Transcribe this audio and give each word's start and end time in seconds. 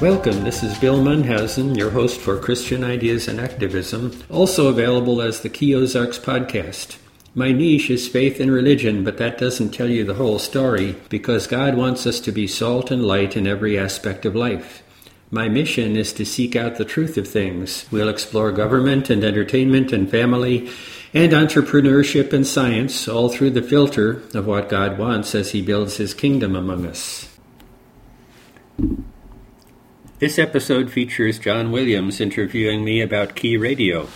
Welcome, 0.00 0.44
this 0.44 0.62
is 0.62 0.78
Bill 0.78 0.96
Munhausen, 0.96 1.76
your 1.76 1.90
host 1.90 2.22
for 2.22 2.38
Christian 2.38 2.82
Ideas 2.82 3.28
and 3.28 3.38
Activism, 3.38 4.18
also 4.30 4.68
available 4.68 5.20
as 5.20 5.42
the 5.42 5.50
Key 5.50 5.74
Ozarks 5.74 6.18
podcast. 6.18 6.96
My 7.34 7.52
niche 7.52 7.90
is 7.90 8.08
faith 8.08 8.40
and 8.40 8.50
religion, 8.50 9.04
but 9.04 9.18
that 9.18 9.36
doesn't 9.36 9.72
tell 9.74 9.90
you 9.90 10.02
the 10.04 10.14
whole 10.14 10.38
story 10.38 10.96
because 11.10 11.46
God 11.46 11.74
wants 11.74 12.06
us 12.06 12.18
to 12.20 12.32
be 12.32 12.46
salt 12.46 12.90
and 12.90 13.04
light 13.04 13.36
in 13.36 13.46
every 13.46 13.78
aspect 13.78 14.24
of 14.24 14.34
life. 14.34 14.82
My 15.30 15.50
mission 15.50 15.96
is 15.96 16.14
to 16.14 16.24
seek 16.24 16.56
out 16.56 16.76
the 16.76 16.86
truth 16.86 17.18
of 17.18 17.28
things. 17.28 17.84
We'll 17.90 18.08
explore 18.08 18.52
government 18.52 19.10
and 19.10 19.22
entertainment 19.22 19.92
and 19.92 20.10
family 20.10 20.70
and 21.12 21.30
entrepreneurship 21.32 22.32
and 22.32 22.46
science, 22.46 23.06
all 23.06 23.28
through 23.28 23.50
the 23.50 23.60
filter 23.60 24.22
of 24.32 24.46
what 24.46 24.70
God 24.70 24.96
wants 24.96 25.34
as 25.34 25.50
He 25.50 25.60
builds 25.60 25.98
His 25.98 26.14
kingdom 26.14 26.56
among 26.56 26.86
us. 26.86 27.28
This 30.20 30.38
episode 30.38 30.90
features 30.90 31.38
John 31.38 31.72
Williams 31.72 32.20
interviewing 32.20 32.84
me 32.84 33.00
about 33.00 33.34
Key 33.34 33.56
Radio. 33.56 34.06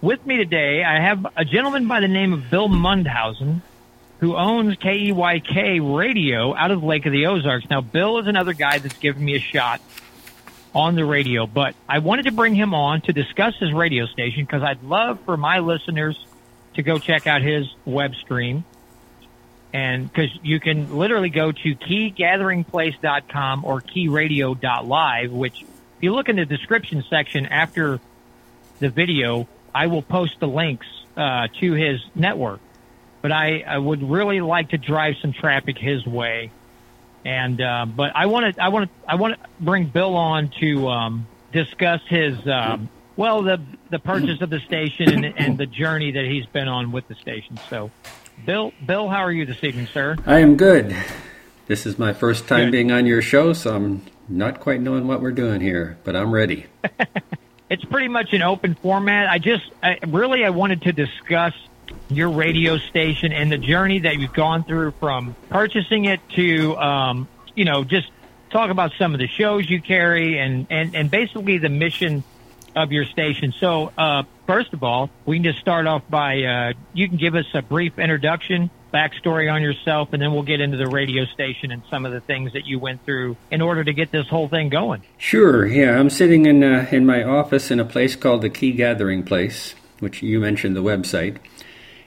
With 0.00 0.24
me 0.24 0.38
today, 0.38 0.82
I 0.82 0.98
have 0.98 1.26
a 1.36 1.44
gentleman 1.44 1.86
by 1.86 2.00
the 2.00 2.08
name 2.08 2.32
of 2.32 2.48
Bill 2.48 2.68
Mundhausen, 2.68 3.60
who 4.20 4.34
owns 4.34 4.76
KEYK 4.76 5.94
Radio 5.94 6.56
out 6.56 6.70
of 6.70 6.82
Lake 6.82 7.04
of 7.04 7.12
the 7.12 7.26
Ozarks. 7.26 7.68
Now, 7.68 7.82
Bill 7.82 8.18
is 8.18 8.26
another 8.26 8.54
guy 8.54 8.78
that's 8.78 8.96
given 8.96 9.22
me 9.22 9.36
a 9.36 9.40
shot 9.40 9.82
on 10.74 10.94
the 10.94 11.04
radio, 11.04 11.46
but 11.46 11.74
I 11.86 11.98
wanted 11.98 12.22
to 12.22 12.32
bring 12.32 12.54
him 12.54 12.72
on 12.72 13.02
to 13.02 13.12
discuss 13.12 13.56
his 13.56 13.74
radio 13.74 14.06
station 14.06 14.46
because 14.46 14.62
I'd 14.62 14.82
love 14.82 15.20
for 15.26 15.36
my 15.36 15.58
listeners 15.58 16.18
to 16.76 16.82
go 16.82 16.98
check 16.98 17.26
out 17.26 17.42
his 17.42 17.66
web 17.84 18.14
stream 18.14 18.64
and 19.72 20.10
because 20.10 20.30
you 20.42 20.60
can 20.60 20.96
literally 20.96 21.30
go 21.30 21.52
to 21.52 21.74
keygatheringplace.com 21.74 23.64
or 23.64 23.80
keyradio.live, 23.80 25.30
which 25.32 25.62
if 25.62 26.02
you 26.02 26.14
look 26.14 26.28
in 26.28 26.36
the 26.36 26.46
description 26.46 27.04
section 27.08 27.46
after 27.46 28.00
the 28.78 28.88
video, 28.88 29.48
I 29.74 29.88
will 29.88 30.02
post 30.02 30.40
the 30.40 30.48
links 30.48 30.86
uh, 31.16 31.48
to 31.60 31.72
his 31.72 32.00
network. 32.14 32.60
But 33.20 33.32
I, 33.32 33.64
I 33.66 33.76
would 33.76 34.08
really 34.08 34.40
like 34.40 34.70
to 34.70 34.78
drive 34.78 35.16
some 35.20 35.32
traffic 35.32 35.76
his 35.76 36.06
way, 36.06 36.52
and 37.24 37.60
uh, 37.60 37.84
but 37.84 38.12
I 38.14 38.26
want 38.26 38.54
to 38.54 38.62
I 38.62 38.68
want 38.68 38.88
to 38.88 39.10
I 39.10 39.16
want 39.16 39.34
to 39.34 39.48
bring 39.60 39.86
Bill 39.86 40.14
on 40.14 40.50
to 40.60 40.88
um, 40.88 41.26
discuss 41.52 42.00
his 42.08 42.38
um, 42.46 42.88
well 43.16 43.42
the 43.42 43.60
the 43.90 43.98
purchase 43.98 44.40
of 44.40 44.50
the 44.50 44.60
station 44.60 45.24
and, 45.24 45.36
and 45.36 45.58
the 45.58 45.66
journey 45.66 46.12
that 46.12 46.24
he's 46.26 46.46
been 46.46 46.68
on 46.68 46.92
with 46.92 47.08
the 47.08 47.16
station. 47.16 47.58
So 47.68 47.90
Bill, 48.44 48.72
Bill, 48.84 49.08
how 49.08 49.18
are 49.18 49.32
you 49.32 49.46
this 49.46 49.62
evening, 49.62 49.88
sir? 49.92 50.16
I 50.26 50.38
am 50.38 50.56
good. 50.56 50.96
This 51.66 51.84
is 51.84 51.98
my 51.98 52.12
first 52.12 52.48
time 52.48 52.66
good. 52.66 52.72
being 52.72 52.92
on 52.92 53.06
your 53.06 53.20
show, 53.20 53.52
so 53.52 53.74
I'm 53.74 54.02
not 54.28 54.60
quite 54.60 54.80
knowing 54.80 55.06
what 55.06 55.20
we're 55.20 55.32
doing 55.32 55.60
here, 55.60 55.98
but 56.04 56.16
I'm 56.16 56.32
ready. 56.32 56.66
it's 57.70 57.84
pretty 57.84 58.08
much 58.08 58.32
an 58.32 58.42
open 58.42 58.74
format. 58.74 59.28
I 59.28 59.38
just, 59.38 59.64
I, 59.82 59.98
really, 60.06 60.44
I 60.44 60.50
wanted 60.50 60.82
to 60.82 60.92
discuss 60.92 61.54
your 62.08 62.30
radio 62.30 62.78
station 62.78 63.32
and 63.32 63.52
the 63.52 63.58
journey 63.58 64.00
that 64.00 64.18
you've 64.18 64.32
gone 64.32 64.64
through 64.64 64.92
from 64.92 65.36
purchasing 65.50 66.06
it 66.06 66.20
to, 66.30 66.76
um, 66.78 67.28
you 67.54 67.64
know, 67.64 67.84
just 67.84 68.10
talk 68.50 68.70
about 68.70 68.92
some 68.98 69.14
of 69.14 69.20
the 69.20 69.26
shows 69.26 69.68
you 69.68 69.80
carry 69.80 70.38
and, 70.38 70.66
and, 70.70 70.94
and 70.94 71.10
basically 71.10 71.58
the 71.58 71.68
mission 71.68 72.24
of 72.74 72.92
your 72.92 73.04
station. 73.04 73.52
So, 73.58 73.92
uh, 73.98 74.22
first 74.48 74.72
of 74.72 74.82
all, 74.82 75.10
we 75.26 75.36
can 75.36 75.44
just 75.44 75.60
start 75.60 75.86
off 75.86 76.02
by 76.08 76.42
uh, 76.42 76.72
you 76.94 77.06
can 77.06 77.18
give 77.18 77.36
us 77.36 77.44
a 77.54 77.62
brief 77.62 77.98
introduction, 77.98 78.70
backstory 78.92 79.52
on 79.52 79.62
yourself, 79.62 80.08
and 80.12 80.20
then 80.20 80.32
we'll 80.32 80.42
get 80.42 80.60
into 80.60 80.78
the 80.78 80.88
radio 80.88 81.26
station 81.26 81.70
and 81.70 81.82
some 81.90 82.04
of 82.04 82.12
the 82.12 82.20
things 82.20 82.54
that 82.54 82.66
you 82.66 82.80
went 82.80 83.04
through 83.04 83.36
in 83.50 83.60
order 83.60 83.84
to 83.84 83.92
get 83.92 84.10
this 84.10 84.26
whole 84.26 84.48
thing 84.48 84.70
going. 84.70 85.02
Sure. 85.18 85.66
Yeah, 85.66 86.00
I'm 86.00 86.10
sitting 86.10 86.46
in 86.46 86.64
uh, 86.64 86.88
in 86.90 87.06
my 87.06 87.22
office 87.22 87.70
in 87.70 87.78
a 87.78 87.84
place 87.84 88.16
called 88.16 88.42
the 88.42 88.50
Key 88.50 88.72
Gathering 88.72 89.22
Place, 89.22 89.74
which 90.00 90.22
you 90.22 90.40
mentioned 90.40 90.74
the 90.74 90.82
website. 90.82 91.36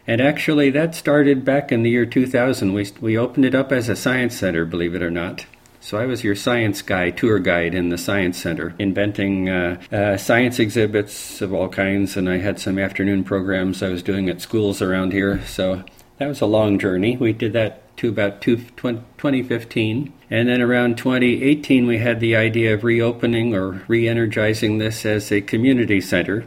And 0.07 0.19
actually, 0.19 0.71
that 0.71 0.95
started 0.95 1.45
back 1.45 1.71
in 1.71 1.83
the 1.83 1.91
year 1.91 2.07
2000. 2.07 2.73
We, 2.73 2.91
we 2.99 3.17
opened 3.17 3.45
it 3.45 3.53
up 3.53 3.71
as 3.71 3.87
a 3.87 3.95
science 3.95 4.35
center, 4.35 4.65
believe 4.65 4.95
it 4.95 5.03
or 5.03 5.11
not. 5.11 5.45
So 5.83 5.97
I 5.97 6.05
was 6.05 6.23
your 6.23 6.35
science 6.35 6.83
guy, 6.83 7.09
tour 7.09 7.39
guide 7.39 7.73
in 7.73 7.89
the 7.89 7.97
Science 7.97 8.37
Center, 8.37 8.75
inventing 8.77 9.49
uh, 9.49 9.81
uh, 9.91 10.15
science 10.15 10.59
exhibits 10.59 11.41
of 11.41 11.55
all 11.55 11.69
kinds, 11.69 12.15
and 12.15 12.29
I 12.29 12.37
had 12.37 12.59
some 12.59 12.77
afternoon 12.77 13.23
programs 13.23 13.81
I 13.81 13.89
was 13.89 14.03
doing 14.03 14.29
at 14.29 14.41
schools 14.41 14.83
around 14.83 15.11
here. 15.11 15.43
So 15.47 15.83
that 16.19 16.27
was 16.27 16.39
a 16.39 16.45
long 16.45 16.77
journey. 16.77 17.17
We 17.17 17.33
did 17.33 17.53
that 17.53 17.97
to 17.97 18.09
about 18.09 18.41
two, 18.41 18.57
2015. 18.57 20.13
And 20.29 20.49
then 20.49 20.61
around 20.61 20.99
2018, 20.99 21.87
we 21.87 21.97
had 21.97 22.19
the 22.19 22.35
idea 22.35 22.75
of 22.75 22.83
reopening 22.83 23.55
or 23.55 23.81
re 23.87 24.07
energizing 24.07 24.77
this 24.77 25.03
as 25.03 25.31
a 25.31 25.41
community 25.41 25.99
center. 25.99 26.45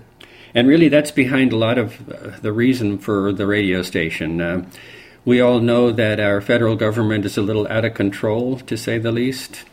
And 0.54 0.68
really, 0.68 0.88
that's 0.88 1.10
behind 1.10 1.52
a 1.52 1.56
lot 1.56 1.76
of 1.76 2.08
uh, 2.08 2.38
the 2.40 2.52
reason 2.52 2.98
for 2.98 3.32
the 3.32 3.48
radio 3.48 3.82
station. 3.82 4.40
Uh, 4.40 4.64
we 5.24 5.40
all 5.40 5.60
know 5.60 5.90
that 5.90 6.20
our 6.20 6.40
federal 6.40 6.76
government 6.76 7.24
is 7.24 7.38
a 7.38 7.42
little 7.42 7.66
out 7.68 7.84
of 7.84 7.94
control, 7.94 8.58
to 8.58 8.76
say 8.76 8.98
the 8.98 9.12
least, 9.12 9.64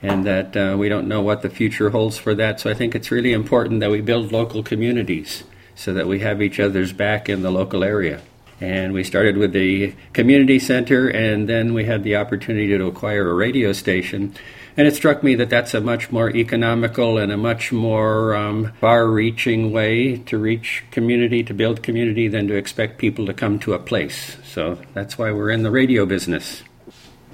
and 0.00 0.24
that 0.24 0.56
uh, 0.56 0.76
we 0.76 0.88
don't 0.88 1.08
know 1.08 1.20
what 1.20 1.42
the 1.42 1.50
future 1.50 1.90
holds 1.90 2.18
for 2.18 2.34
that. 2.34 2.60
So 2.60 2.70
I 2.70 2.74
think 2.74 2.94
it's 2.94 3.10
really 3.10 3.32
important 3.32 3.80
that 3.80 3.90
we 3.90 4.00
build 4.00 4.32
local 4.32 4.62
communities 4.62 5.44
so 5.74 5.92
that 5.94 6.06
we 6.06 6.20
have 6.20 6.40
each 6.40 6.60
other's 6.60 6.92
back 6.92 7.28
in 7.28 7.42
the 7.42 7.50
local 7.50 7.82
area. 7.82 8.22
And 8.60 8.92
we 8.92 9.02
started 9.02 9.36
with 9.36 9.52
the 9.52 9.94
community 10.12 10.60
center, 10.60 11.08
and 11.08 11.48
then 11.48 11.74
we 11.74 11.84
had 11.84 12.04
the 12.04 12.14
opportunity 12.14 12.68
to 12.68 12.86
acquire 12.86 13.28
a 13.28 13.34
radio 13.34 13.72
station 13.72 14.34
and 14.76 14.86
it 14.86 14.94
struck 14.94 15.22
me 15.22 15.34
that 15.36 15.50
that's 15.50 15.74
a 15.74 15.80
much 15.80 16.10
more 16.10 16.30
economical 16.30 17.18
and 17.18 17.30
a 17.30 17.36
much 17.36 17.72
more 17.72 18.34
um, 18.34 18.72
far 18.80 19.06
reaching 19.08 19.72
way 19.72 20.16
to 20.16 20.38
reach 20.38 20.84
community, 20.90 21.42
to 21.44 21.54
build 21.54 21.82
community, 21.82 22.28
than 22.28 22.48
to 22.48 22.54
expect 22.54 22.98
people 22.98 23.26
to 23.26 23.34
come 23.34 23.58
to 23.60 23.74
a 23.74 23.78
place. 23.78 24.36
So 24.44 24.78
that's 24.94 25.18
why 25.18 25.32
we're 25.32 25.50
in 25.50 25.62
the 25.62 25.70
radio 25.70 26.06
business. 26.06 26.62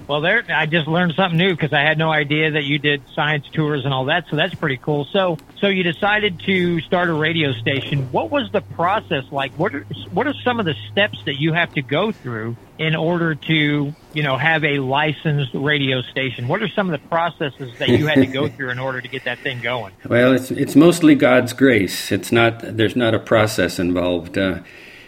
Well, 0.09 0.23
there, 0.23 0.43
I 0.49 0.65
just 0.65 0.89
learned 0.89 1.13
something 1.17 1.37
new 1.37 1.51
because 1.51 1.75
I 1.75 1.83
had 1.83 1.99
no 1.99 2.11
idea 2.11 2.53
that 2.53 2.65
you 2.65 2.79
did 2.79 3.03
science 3.15 3.47
tours 3.53 3.85
and 3.85 3.93
all 3.93 4.07
that. 4.07 4.25
So 4.31 4.37
that's 4.37 4.55
pretty 4.55 4.79
cool. 4.79 5.05
So, 5.13 5.37
so 5.59 5.67
you 5.67 5.83
decided 5.83 6.41
to 6.47 6.81
start 6.81 7.11
a 7.11 7.13
radio 7.13 7.53
station. 7.53 8.11
What 8.11 8.31
was 8.31 8.51
the 8.51 8.63
process 8.63 9.25
like? 9.31 9.53
What 9.59 9.75
are, 9.75 9.85
what 10.11 10.27
are 10.27 10.33
some 10.43 10.61
of 10.61 10.65
the 10.65 10.75
steps 10.91 11.23
that 11.27 11.39
you 11.39 11.53
have 11.53 11.75
to 11.75 11.83
go 11.83 12.11
through 12.11 12.57
in 12.79 12.97
order 12.97 13.35
to, 13.35 13.95
you 14.15 14.23
know, 14.23 14.39
have 14.39 14.65
a 14.65 14.79
licensed 14.79 15.53
radio 15.53 16.01
station? 16.01 16.49
What 16.49 16.63
are 16.63 16.69
some 16.69 16.91
of 16.91 16.99
the 16.99 17.07
processes 17.09 17.77
that 17.79 17.91
you 17.91 18.07
had 18.07 18.15
to 18.15 18.27
go 18.27 18.49
through 18.57 18.71
in 18.71 18.79
order 18.79 19.03
to 19.03 19.09
get 19.09 19.25
that 19.25 19.41
thing 19.41 19.61
going? 19.61 19.93
Well, 20.09 20.33
it's 20.33 20.51
it's 20.51 20.75
mostly 20.75 21.17
God's 21.17 21.53
grace. 21.53 22.11
It's 22.11 22.33
not 22.33 22.61
there's 22.61 22.97
not 22.97 23.15
a 23.15 23.19
process 23.19 23.79
involved. 23.79 24.39
Uh, 24.39 24.61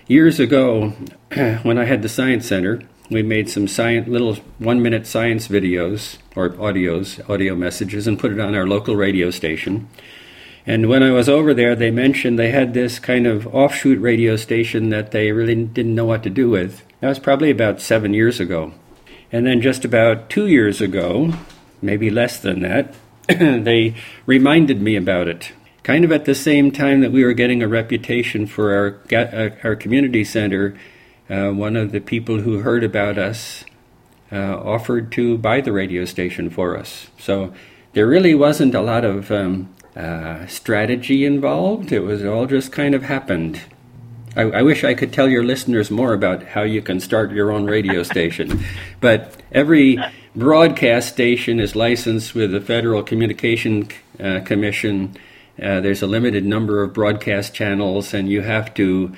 years 0.08 0.40
ago, 0.40 0.90
when 1.62 1.78
I 1.78 1.84
had 1.84 2.02
the 2.02 2.08
science 2.10 2.46
center 2.46 2.82
we 3.10 3.22
made 3.22 3.50
some 3.50 3.66
science, 3.66 4.08
little 4.08 4.36
one 4.58 4.80
minute 4.80 5.06
science 5.06 5.48
videos 5.48 6.18
or 6.36 6.50
audios, 6.50 7.28
audio 7.28 7.54
messages, 7.56 8.06
and 8.06 8.18
put 8.18 8.32
it 8.32 8.40
on 8.40 8.54
our 8.54 8.66
local 8.66 8.94
radio 8.94 9.30
station. 9.30 9.88
And 10.66 10.88
when 10.88 11.02
I 11.02 11.10
was 11.10 11.28
over 11.28 11.52
there, 11.52 11.74
they 11.74 11.90
mentioned 11.90 12.38
they 12.38 12.52
had 12.52 12.72
this 12.72 12.98
kind 12.98 13.26
of 13.26 13.52
offshoot 13.52 14.00
radio 14.00 14.36
station 14.36 14.90
that 14.90 15.10
they 15.10 15.32
really 15.32 15.56
didn't 15.56 15.94
know 15.94 16.04
what 16.04 16.22
to 16.22 16.30
do 16.30 16.48
with. 16.48 16.82
That 17.00 17.08
was 17.08 17.18
probably 17.18 17.50
about 17.50 17.80
seven 17.80 18.14
years 18.14 18.38
ago. 18.38 18.72
And 19.32 19.46
then 19.46 19.60
just 19.60 19.84
about 19.84 20.30
two 20.30 20.46
years 20.46 20.80
ago, 20.80 21.32
maybe 21.82 22.10
less 22.10 22.38
than 22.38 22.60
that, 22.60 22.94
they 23.28 23.94
reminded 24.26 24.80
me 24.80 24.96
about 24.96 25.28
it. 25.28 25.52
Kind 25.82 26.04
of 26.04 26.12
at 26.12 26.26
the 26.26 26.34
same 26.34 26.70
time 26.70 27.00
that 27.00 27.10
we 27.10 27.24
were 27.24 27.32
getting 27.32 27.62
a 27.62 27.68
reputation 27.68 28.46
for 28.46 28.74
our, 28.74 29.16
uh, 29.16 29.50
our 29.64 29.74
community 29.74 30.24
center 30.24 30.76
uh, 31.30 31.50
one 31.50 31.76
of 31.76 31.92
the 31.92 32.00
people 32.00 32.40
who 32.40 32.58
heard 32.58 32.82
about 32.82 33.16
us 33.16 33.64
uh, 34.32 34.56
offered 34.56 35.12
to 35.12 35.38
buy 35.38 35.60
the 35.60 35.72
radio 35.72 36.04
station 36.04 36.50
for 36.50 36.76
us. 36.76 37.08
So 37.18 37.54
there 37.92 38.06
really 38.06 38.34
wasn't 38.34 38.74
a 38.74 38.80
lot 38.80 39.04
of 39.04 39.30
um, 39.30 39.72
uh, 39.96 40.46
strategy 40.46 41.24
involved. 41.24 41.92
It 41.92 42.00
was 42.00 42.24
all 42.24 42.46
just 42.46 42.72
kind 42.72 42.94
of 42.94 43.04
happened. 43.04 43.60
I, 44.36 44.42
I, 44.42 44.62
wish 44.62 44.84
I 44.84 44.94
could 44.94 45.12
tell 45.12 45.28
your 45.28 45.42
listeners 45.42 45.90
more 45.90 46.12
about 46.12 46.44
how 46.44 46.62
you 46.62 46.82
can 46.82 47.00
start 47.00 47.32
your 47.32 47.50
own 47.50 47.66
radio 47.66 48.02
station. 48.14 48.64
But 49.00 49.40
every 49.50 49.98
broadcast 50.36 51.08
station 51.08 51.58
is 51.58 51.74
licensed 51.74 52.34
with 52.34 52.52
the 52.52 52.60
Federal 52.60 53.02
Communication 53.02 53.88
uh, 54.20 54.40
Commission. 54.44 55.16
Uh, 55.60 55.80
there's 55.80 56.02
a 56.02 56.06
limited 56.06 56.44
number 56.44 56.82
of 56.82 56.92
broadcast 56.92 57.54
channels, 57.54 58.14
and 58.14 58.28
you 58.28 58.42
have 58.42 58.72
to 58.74 59.12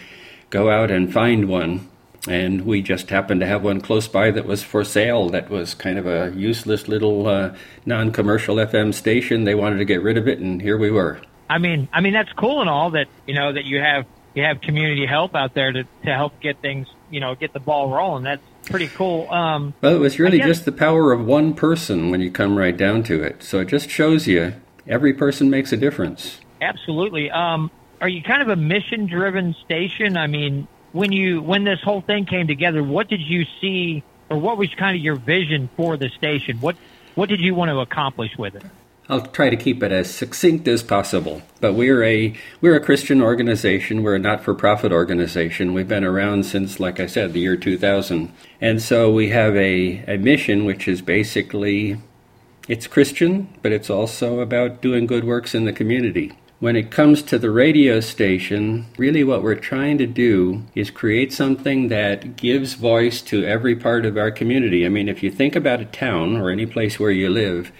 go 0.48 0.70
out 0.70 0.90
and 0.90 1.12
find 1.12 1.46
one 1.48 1.88
and 2.28 2.64
we 2.64 2.80
just 2.80 3.10
happened 3.10 3.40
to 3.40 3.46
have 3.46 3.62
one 3.62 3.80
close 3.80 4.06
by 4.06 4.30
that 4.30 4.46
was 4.46 4.62
for 4.62 4.84
sale 4.84 5.28
that 5.28 5.50
was 5.50 5.74
kind 5.74 5.98
of 5.98 6.06
a 6.06 6.32
useless 6.36 6.86
little 6.88 7.26
uh, 7.26 7.54
non-commercial 7.86 8.56
fm 8.56 8.94
station 8.94 9.44
they 9.44 9.54
wanted 9.54 9.78
to 9.78 9.84
get 9.84 10.02
rid 10.02 10.16
of 10.16 10.28
it 10.28 10.38
and 10.38 10.62
here 10.62 10.78
we 10.78 10.90
were 10.90 11.20
i 11.50 11.58
mean 11.58 11.88
i 11.92 12.00
mean 12.00 12.12
that's 12.12 12.32
cool 12.34 12.60
and 12.60 12.70
all 12.70 12.90
that 12.90 13.06
you 13.26 13.34
know 13.34 13.52
that 13.52 13.64
you 13.64 13.80
have 13.80 14.06
you 14.34 14.42
have 14.42 14.60
community 14.60 15.06
help 15.06 15.34
out 15.34 15.54
there 15.54 15.72
to, 15.72 15.84
to 15.84 16.14
help 16.14 16.38
get 16.40 16.60
things 16.60 16.88
you 17.10 17.20
know 17.20 17.34
get 17.34 17.52
the 17.52 17.60
ball 17.60 17.90
rolling. 17.90 18.24
That's 18.24 18.42
pretty 18.64 18.88
cool. 18.88 19.30
Um, 19.30 19.74
well, 19.80 19.94
it 19.94 19.98
was 19.98 20.18
really 20.18 20.38
guess, 20.38 20.46
just 20.46 20.64
the 20.64 20.72
power 20.72 21.12
of 21.12 21.24
one 21.24 21.54
person 21.54 22.10
when 22.10 22.20
you 22.20 22.30
come 22.30 22.56
right 22.56 22.76
down 22.76 23.02
to 23.04 23.22
it. 23.22 23.42
So 23.42 23.60
it 23.60 23.68
just 23.68 23.88
shows 23.88 24.26
you 24.26 24.54
every 24.88 25.12
person 25.12 25.50
makes 25.50 25.72
a 25.72 25.76
difference. 25.76 26.40
Absolutely. 26.60 27.30
Um, 27.30 27.70
are 28.00 28.08
you 28.08 28.22
kind 28.22 28.42
of 28.42 28.48
a 28.48 28.56
mission 28.56 29.06
driven 29.06 29.54
station? 29.64 30.16
I 30.16 30.26
mean, 30.26 30.66
when 30.92 31.12
you 31.12 31.42
when 31.42 31.64
this 31.64 31.80
whole 31.82 32.00
thing 32.00 32.26
came 32.26 32.46
together, 32.46 32.82
what 32.82 33.08
did 33.08 33.20
you 33.20 33.44
see, 33.60 34.02
or 34.30 34.38
what 34.38 34.58
was 34.58 34.72
kind 34.74 34.96
of 34.96 35.02
your 35.02 35.16
vision 35.16 35.68
for 35.76 35.96
the 35.96 36.08
station? 36.10 36.58
What 36.58 36.76
what 37.14 37.28
did 37.28 37.40
you 37.40 37.54
want 37.54 37.70
to 37.70 37.80
accomplish 37.80 38.36
with 38.38 38.54
it? 38.54 38.64
I'll 39.08 39.26
try 39.26 39.50
to 39.50 39.56
keep 39.56 39.82
it 39.82 39.90
as 39.90 40.08
succinct 40.14 40.68
as 40.68 40.82
possible. 40.82 41.42
But 41.60 41.74
we're 41.74 42.02
a 42.04 42.34
we're 42.60 42.76
a 42.76 42.80
Christian 42.80 43.20
organization. 43.20 44.02
We're 44.02 44.14
a 44.14 44.20
not-for-profit 44.20 44.92
organization. 44.92 45.74
We've 45.74 45.88
been 45.88 46.04
around 46.04 46.46
since, 46.46 46.78
like 46.78 47.00
I 47.00 47.06
said, 47.06 47.32
the 47.32 47.40
year 47.40 47.56
2000, 47.56 48.32
and 48.60 48.80
so 48.80 49.12
we 49.12 49.30
have 49.30 49.56
a, 49.56 50.04
a 50.06 50.16
mission 50.18 50.64
which 50.64 50.86
is 50.86 51.02
basically 51.02 51.98
it's 52.68 52.86
Christian, 52.86 53.48
but 53.60 53.72
it's 53.72 53.90
also 53.90 54.40
about 54.40 54.80
doing 54.80 55.06
good 55.06 55.24
works 55.24 55.54
in 55.54 55.64
the 55.64 55.72
community. 55.72 56.32
When 56.62 56.76
it 56.76 56.92
comes 56.92 57.22
to 57.22 57.40
the 57.40 57.50
radio 57.50 57.98
station, 57.98 58.86
really 58.96 59.24
what 59.24 59.42
we're 59.42 59.56
trying 59.56 59.98
to 59.98 60.06
do 60.06 60.62
is 60.76 60.92
create 60.92 61.32
something 61.32 61.88
that 61.88 62.36
gives 62.36 62.74
voice 62.74 63.20
to 63.22 63.44
every 63.44 63.74
part 63.74 64.06
of 64.06 64.16
our 64.16 64.30
community. 64.30 64.86
I 64.86 64.88
mean, 64.88 65.08
if 65.08 65.24
you 65.24 65.30
think 65.32 65.56
about 65.56 65.80
a 65.80 65.86
town 65.86 66.36
or 66.36 66.50
any 66.50 66.66
place 66.66 67.00
where 67.00 67.10
you 67.10 67.30
live, 67.30 67.72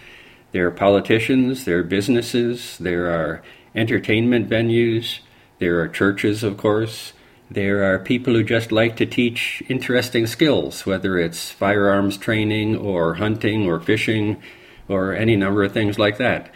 there 0.51 0.67
are 0.67 0.73
politicians, 0.73 1.65
there 1.65 1.79
are 1.79 1.85
businesses, 1.85 2.77
there 2.79 3.07
are 3.07 3.41
entertainment 3.73 4.51
venues, 4.51 5.21
there 5.61 5.79
are 5.79 5.87
churches, 5.87 6.43
of 6.43 6.57
course. 6.57 7.13
There 7.49 7.85
are 7.85 8.01
people 8.01 8.35
who 8.35 8.43
just 8.43 8.73
like 8.73 8.97
to 8.97 9.07
teach 9.07 9.63
interesting 9.69 10.27
skills, 10.27 10.85
whether 10.85 11.21
it's 11.21 11.53
firearms 11.53 12.17
training 12.17 12.79
or 12.79 13.15
hunting 13.15 13.65
or 13.65 13.79
fishing 13.79 14.43
or 14.89 15.15
any 15.15 15.37
number 15.37 15.63
of 15.63 15.71
things 15.71 16.01
like 16.01 16.19
that. 16.19 16.51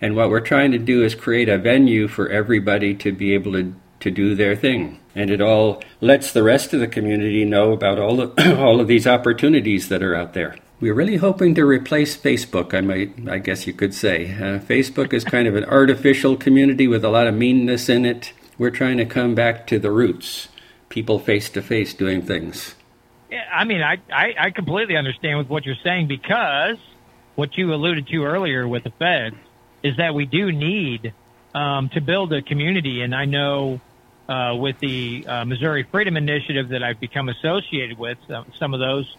And 0.00 0.16
what 0.16 0.30
we're 0.30 0.40
trying 0.40 0.72
to 0.72 0.78
do 0.78 1.02
is 1.04 1.14
create 1.14 1.48
a 1.48 1.58
venue 1.58 2.08
for 2.08 2.28
everybody 2.28 2.94
to 2.94 3.12
be 3.12 3.34
able 3.34 3.52
to, 3.52 3.74
to 4.00 4.10
do 4.10 4.34
their 4.34 4.56
thing. 4.56 4.98
And 5.14 5.30
it 5.30 5.40
all 5.40 5.82
lets 6.00 6.32
the 6.32 6.42
rest 6.42 6.72
of 6.72 6.80
the 6.80 6.88
community 6.88 7.44
know 7.44 7.72
about 7.72 7.98
all 7.98 8.20
of, 8.20 8.32
all 8.58 8.80
of 8.80 8.88
these 8.88 9.06
opportunities 9.06 9.88
that 9.88 10.02
are 10.02 10.14
out 10.14 10.32
there. 10.32 10.56
We're 10.80 10.94
really 10.94 11.16
hoping 11.16 11.54
to 11.56 11.66
replace 11.66 12.16
Facebook, 12.16 12.72
I 12.72 12.80
might, 12.80 13.28
I 13.28 13.38
guess 13.38 13.66
you 13.66 13.74
could 13.74 13.92
say. 13.92 14.32
Uh, 14.32 14.58
Facebook 14.60 15.12
is 15.12 15.24
kind 15.24 15.46
of 15.46 15.54
an 15.54 15.64
artificial 15.64 16.36
community 16.36 16.88
with 16.88 17.04
a 17.04 17.10
lot 17.10 17.26
of 17.26 17.34
meanness 17.34 17.90
in 17.90 18.06
it. 18.06 18.32
We're 18.56 18.70
trying 18.70 18.96
to 18.96 19.04
come 19.04 19.34
back 19.34 19.66
to 19.66 19.78
the 19.78 19.90
roots, 19.90 20.48
people 20.88 21.18
face 21.18 21.50
to 21.50 21.60
face 21.60 21.92
doing 21.92 22.22
things. 22.22 22.76
Yeah, 23.30 23.44
I 23.52 23.64
mean, 23.64 23.82
I, 23.82 23.98
I, 24.10 24.34
I 24.38 24.50
completely 24.50 24.96
understand 24.96 25.36
with 25.36 25.48
what 25.48 25.66
you're 25.66 25.76
saying 25.84 26.08
because 26.08 26.78
what 27.34 27.58
you 27.58 27.74
alluded 27.74 28.06
to 28.08 28.24
earlier 28.24 28.66
with 28.66 28.84
the 28.84 28.90
feds 28.98 29.36
is 29.82 29.96
that 29.96 30.14
we 30.14 30.26
do 30.26 30.52
need 30.52 31.12
um, 31.54 31.88
to 31.90 32.00
build 32.00 32.32
a 32.32 32.42
community. 32.42 33.02
And 33.02 33.14
I 33.14 33.24
know 33.24 33.80
uh, 34.28 34.54
with 34.56 34.78
the 34.78 35.26
uh, 35.26 35.44
Missouri 35.44 35.82
Freedom 35.90 36.16
Initiative 36.16 36.68
that 36.68 36.82
I've 36.82 37.00
become 37.00 37.28
associated 37.28 37.98
with, 37.98 38.18
uh, 38.30 38.44
some 38.58 38.74
of 38.74 38.80
those 38.80 39.16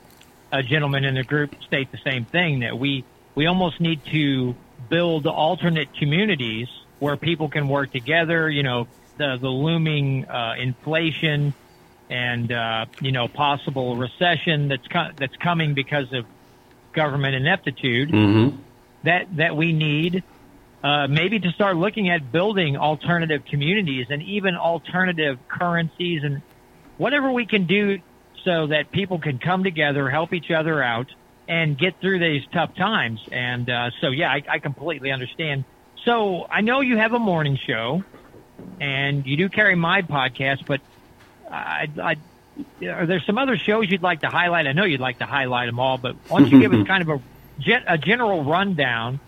uh, 0.51 0.61
gentlemen 0.61 1.03
in 1.03 1.15
the 1.15 1.23
group 1.23 1.55
state 1.63 1.91
the 1.91 1.99
same 2.03 2.25
thing 2.25 2.59
that 2.59 2.77
we 2.77 3.03
we 3.35 3.45
almost 3.45 3.79
need 3.79 4.03
to 4.05 4.55
build 4.89 5.25
alternate 5.25 5.93
communities 5.95 6.67
where 6.99 7.15
people 7.15 7.49
can 7.49 7.67
work 7.67 7.91
together. 7.91 8.49
You 8.49 8.63
know, 8.63 8.87
the 9.17 9.37
the 9.39 9.47
looming 9.49 10.25
uh, 10.25 10.55
inflation 10.57 11.53
and 12.09 12.51
uh, 12.51 12.85
you 12.99 13.11
know 13.11 13.27
possible 13.27 13.95
recession 13.95 14.67
that's 14.67 14.87
co- 14.87 15.11
that's 15.15 15.35
coming 15.37 15.73
because 15.73 16.11
of 16.13 16.25
government 16.93 17.35
ineptitude. 17.35 18.09
Mm-hmm. 18.09 18.57
That 19.03 19.35
that 19.37 19.55
we 19.55 19.73
need 19.73 20.23
uh, 20.83 21.07
maybe 21.07 21.39
to 21.39 21.51
start 21.51 21.75
looking 21.75 22.09
at 22.09 22.31
building 22.31 22.75
alternative 22.77 23.45
communities 23.45 24.07
and 24.09 24.21
even 24.23 24.55
alternative 24.55 25.37
currencies 25.47 26.23
and 26.23 26.41
whatever 26.97 27.31
we 27.31 27.45
can 27.45 27.65
do 27.65 27.99
so 28.43 28.67
that 28.67 28.91
people 28.91 29.19
can 29.19 29.37
come 29.37 29.63
together, 29.63 30.09
help 30.09 30.33
each 30.33 30.49
other 30.49 30.81
out, 30.81 31.07
and 31.47 31.77
get 31.77 31.99
through 31.99 32.19
these 32.19 32.43
tough 32.51 32.75
times. 32.75 33.19
And 33.31 33.69
uh, 33.69 33.91
so, 33.99 34.09
yeah, 34.09 34.31
I, 34.31 34.43
I 34.49 34.59
completely 34.59 35.11
understand. 35.11 35.65
So 36.05 36.47
I 36.49 36.61
know 36.61 36.81
you 36.81 36.97
have 36.97 37.13
a 37.13 37.19
morning 37.19 37.57
show, 37.57 38.03
and 38.79 39.25
you 39.25 39.37
do 39.37 39.49
carry 39.49 39.75
my 39.75 40.01
podcast, 40.01 40.65
but 40.65 40.81
I, 41.49 41.87
I, 42.01 42.15
are 42.87 43.05
there 43.05 43.19
some 43.19 43.37
other 43.37 43.57
shows 43.57 43.91
you'd 43.91 44.01
like 44.01 44.21
to 44.21 44.29
highlight? 44.29 44.65
I 44.65 44.71
know 44.71 44.85
you'd 44.85 44.99
like 44.99 45.19
to 45.19 45.25
highlight 45.25 45.67
them 45.67 45.79
all, 45.79 45.99
but 45.99 46.15
why 46.27 46.39
don't 46.39 46.51
you 46.51 46.59
give 46.59 46.73
us 46.73 46.87
kind 46.87 47.03
of 47.03 47.09
a, 47.09 47.21
a 47.87 47.97
general 47.99 48.43
rundown 48.43 49.19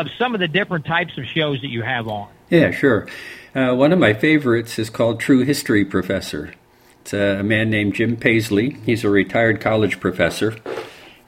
of 0.00 0.08
some 0.18 0.34
of 0.34 0.40
the 0.40 0.48
different 0.48 0.84
types 0.84 1.16
of 1.18 1.24
shows 1.24 1.60
that 1.60 1.68
you 1.68 1.82
have 1.82 2.08
on. 2.08 2.28
Yeah, 2.50 2.70
sure. 2.70 3.06
Uh, 3.54 3.74
one 3.74 3.92
of 3.92 3.98
my 3.98 4.12
favorites 4.12 4.78
is 4.78 4.90
called 4.90 5.20
True 5.20 5.40
History 5.40 5.84
Professor. 5.84 6.52
It's 7.00 7.14
a 7.14 7.42
man 7.42 7.70
named 7.70 7.94
Jim 7.94 8.16
Paisley. 8.16 8.78
He's 8.84 9.04
a 9.04 9.10
retired 9.10 9.60
college 9.60 10.00
professor. 10.00 10.56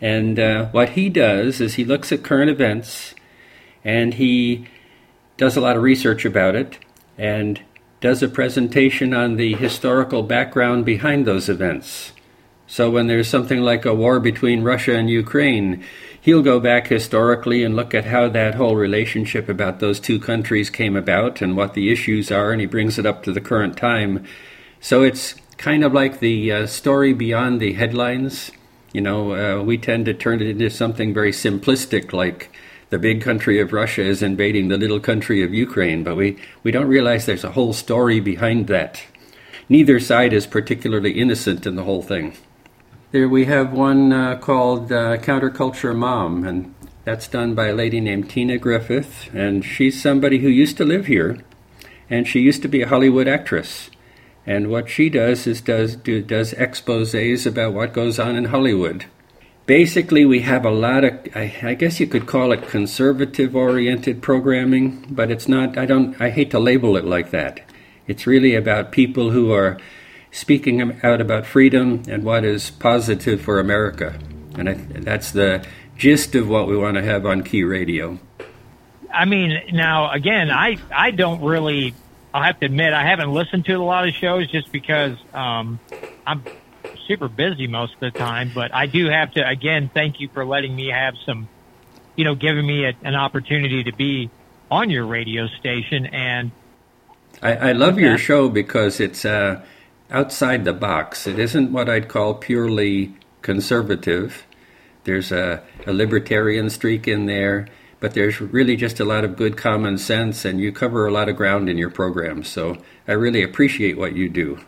And 0.01 0.39
uh, 0.39 0.67
what 0.67 0.91
he 0.91 1.09
does 1.09 1.61
is 1.61 1.75
he 1.75 1.85
looks 1.85 2.13
at 2.13 2.23
current 2.23 2.51
events 2.51 3.15
and 3.85 4.15
he 4.15 4.67
does 5.37 5.57
a 5.57 5.61
lot 5.61 5.77
of 5.77 5.83
research 5.83 6.25
about 6.25 6.55
it 6.55 6.79
and 7.17 7.61
does 8.01 8.23
a 8.23 8.29
presentation 8.29 9.15
on 9.15 9.37
the 9.37 9.55
historical 9.55 10.23
background 10.23 10.85
behind 10.85 11.27
those 11.27 11.49
events. 11.49 12.13
So 12.71 12.91
when 12.91 13.07
there's 13.07 13.29
something 13.29 13.63
like 13.63 13.87
a 13.87 13.95
war 13.95 14.21
between 14.21 14.63
Russia 14.63 14.95
and 14.95 15.09
Ukraine, 15.09 15.83
he'll 16.21 16.43
go 16.43 16.61
back 16.61 16.89
historically 16.89 17.65
and 17.65 17.75
look 17.75 17.95
at 17.95 18.05
how 18.05 18.29
that 18.29 18.57
whole 18.57 18.77
relationship 18.77 19.49
about 19.49 19.81
those 19.81 19.99
two 19.99 20.21
countries 20.21 20.69
came 20.69 20.95
about 20.95 21.41
and 21.41 21.57
what 21.57 21.73
the 21.73 21.91
issues 21.91 22.31
are, 22.31 22.53
and 22.53 22.61
he 22.61 22.67
brings 22.67 22.99
it 22.99 23.07
up 23.07 23.23
to 23.23 23.33
the 23.33 23.41
current 23.41 23.79
time. 23.79 24.23
So 24.81 25.03
it's 25.03 25.35
kind 25.57 25.83
of 25.83 25.95
like 25.95 26.21
the 26.21 26.53
uh, 26.53 26.67
story 26.67 27.15
beyond 27.15 27.59
the 27.59 27.73
headlines. 27.73 28.51
You 28.93 29.01
know, 29.01 29.33
uh, 29.33 29.63
we 29.63 29.79
tend 29.79 30.05
to 30.05 30.15
turn 30.15 30.43
it 30.43 30.49
into 30.49 30.69
something 30.69 31.15
very 31.15 31.33
simplistic, 31.33 32.13
like 32.13 32.51
the 32.91 32.99
big 32.99 33.23
country 33.23 33.61
of 33.61 33.73
Russia 33.73 34.03
is 34.03 34.23
invading 34.23 34.69
the 34.69 34.77
little 34.77 35.01
country 35.01 35.43
of 35.43 35.55
Ukraine, 35.55 36.05
but 36.05 36.17
we, 36.17 36.37
we 36.63 36.71
don't 36.71 36.87
realize 36.87 37.25
there's 37.25 37.45
a 37.45 37.53
whole 37.53 37.73
story 37.73 38.21
behind 38.21 38.67
that. 38.67 39.03
Neither 39.71 39.99
side 40.01 40.35
is 40.35 40.47
particularly 40.47 41.13
innocent 41.13 41.67
in 41.67 41.75
the 41.77 41.85
whole 41.85 42.03
thing. 42.03 42.35
There 43.11 43.27
we 43.27 43.47
have 43.47 43.73
one 43.73 44.13
uh, 44.13 44.37
called 44.37 44.93
uh, 44.93 45.17
Counterculture 45.17 45.97
Mom, 45.97 46.45
and 46.45 46.75
that's 47.05 47.27
done 47.27 47.55
by 47.55 47.69
a 47.69 47.73
lady 47.73 48.03
named 48.03 48.29
Tina 48.29 48.59
Griffin, 48.59 49.07
and 49.33 49.65
she's 49.65 50.03
somebody 50.03 50.41
who 50.41 50.49
used 50.49 50.77
to 50.77 50.85
live 50.85 51.07
here, 51.07 51.39
and 52.11 52.29
she 52.29 52.41
used 52.41 52.61
to 52.61 52.69
be 52.69 52.83
a 52.83 52.89
Hollywood 52.89 53.27
actress. 53.27 53.89
And 54.45 54.69
what 54.69 54.91
she 54.91 55.09
does 55.09 55.47
is 55.47 55.63
does 55.63 55.97
do, 55.97 56.21
does 56.21 56.53
exposés 56.53 57.47
about 57.47 57.73
what 57.73 57.95
goes 57.95 58.19
on 58.19 58.37
in 58.37 58.45
Hollywood. 58.47 59.07
Basically, 59.65 60.27
we 60.27 60.41
have 60.41 60.67
a 60.67 60.71
lot 60.71 61.03
of 61.03 61.15
I, 61.35 61.55
I 61.63 61.75
guess 61.75 62.01
you 62.01 62.07
could 62.07 62.27
call 62.27 62.53
it 62.53 62.69
conservative-oriented 62.69 64.21
programming, 64.21 65.07
but 65.09 65.31
it's 65.31 65.49
not. 65.49 65.79
I 65.79 65.87
don't. 65.87 66.21
I 66.21 66.29
hate 66.29 66.51
to 66.51 66.59
label 66.59 66.95
it 66.99 67.07
like 67.07 67.31
that. 67.31 67.61
It's 68.07 68.27
really 68.27 68.55
about 68.55 68.93
people 68.93 69.31
who 69.31 69.51
are 69.51 69.79
speaking 70.39 71.01
out 71.03 71.21
about 71.21 71.45
freedom 71.45 72.03
and 72.09 72.23
what 72.23 72.45
is 72.45 72.71
positive 72.71 73.41
for 73.41 73.59
America. 73.59 74.19
And 74.57 74.69
I, 74.69 74.75
that's 74.75 75.33
the 75.33 75.67
gist 75.97 76.35
of 76.37 76.49
what 76.49 76.69
we 76.69 76.77
want 76.77 76.97
to 76.97 77.03
have 77.03 77.27
on 77.27 77.43
Key 77.43 77.65
Radio. 77.65 78.19
I 79.13 79.25
mean, 79.25 79.61
now 79.73 80.13
again, 80.13 80.51
I 80.51 80.77
I 80.95 81.11
don't 81.11 81.43
really. 81.43 81.95
I'll 82.33 82.43
have 82.43 82.61
to 82.61 82.67
admit 82.67 82.93
I 82.93 83.05
haven't 83.05 83.33
listened 83.33 83.65
to 83.65 83.75
a 83.75 83.83
lot 83.83 84.07
of 84.07 84.15
shows 84.15 84.49
just 84.49 84.71
because 84.71 85.17
um, 85.33 85.81
I'm 86.27 86.45
super 87.07 87.27
busy 87.27 87.67
most 87.67 87.95
of 87.95 88.01
the 88.01 88.11
time. 88.11 88.53
But 88.55 88.73
I 88.73 88.87
do 88.87 89.09
have 89.09 89.33
to 89.33 89.49
again 89.49 89.91
thank 89.93 90.21
you 90.21 90.29
for 90.29 90.45
letting 90.45 90.77
me 90.77 90.89
have 90.89 91.15
some, 91.27 91.49
you 92.17 92.25
know, 92.25 92.35
giving 92.35 92.67
me 92.67 92.85
a, 92.85 92.93
an 93.03 93.15
opportunity 93.17 93.85
to 93.85 93.93
be 93.93 94.31
on 94.71 94.91
your 94.91 95.07
radio 95.07 95.49
station. 95.59 96.07
And 96.07 96.53
I, 97.43 97.71
I 97.71 97.73
love 97.73 97.99
your 97.99 98.19
show 98.19 98.49
because 98.49 99.01
it's. 99.01 99.25
Uh, 99.25 99.63
outside 100.11 100.65
the 100.65 100.73
box. 100.73 101.27
It 101.27 101.39
isn't 101.39 101.73
what 101.73 101.89
I'd 101.89 102.09
call 102.09 102.35
purely 102.35 103.15
conservative. 103.43 104.47
There's 105.05 105.33
a, 105.33 105.63
a, 105.87 105.93
libertarian 105.93 106.71
streak 106.71 107.09
in 107.09 107.27
there, 107.27 107.69
but 108.01 108.15
there's 108.15 108.41
really 108.41 108.77
just 108.77 109.01
a 109.01 109.05
lot 109.05 109.25
of 109.25 109.37
good 109.37 109.57
common 109.57 109.99
sense, 109.99 110.45
and 110.45 110.61
you 110.61 110.73
cover 110.73 111.07
a 111.07 111.11
lot 111.11 111.29
of 111.29 111.37
ground 111.37 111.69
in 111.69 111.79
your 111.79 111.91
program. 111.91 112.45
So 112.45 112.77
I 113.07 113.13
really 113.13 113.43
appreciate 113.43 113.97
what 113.97 114.15
you 114.15 114.29
do. 114.29 114.59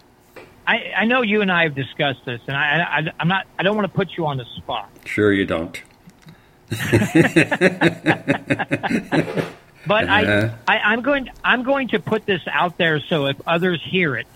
I, 0.67 0.93
I 0.99 1.05
know 1.05 1.23
you 1.23 1.41
and 1.41 1.51
I 1.51 1.65
have 1.65 1.75
discussed 1.75 2.25
this, 2.25 2.41
and 2.47 2.57
I, 2.57 2.81
I, 2.81 3.13
I'm 3.19 3.29
not. 3.29 3.47
I 3.59 3.63
don't 3.63 3.77
want 3.77 3.91
to 3.91 3.95
put 3.95 4.17
you 4.17 4.27
on 4.27 4.37
the 4.37 4.45
spot. 4.57 4.89
Sure, 5.05 5.33
you 5.33 5.45
don't. 5.45 5.81
but 6.71 6.79
uh-huh. 10.05 10.51
I, 10.69 10.79
I'm 10.79 11.03
going. 11.03 11.29
I'm 11.43 11.65
going 11.65 11.89
to 11.89 11.99
put 11.99 12.25
this 12.25 12.43
out 12.47 12.79
there 12.79 13.01
so 13.01 13.27
if 13.27 13.37
others 13.49 13.83
hear 13.85 14.17
it, 14.17 14.29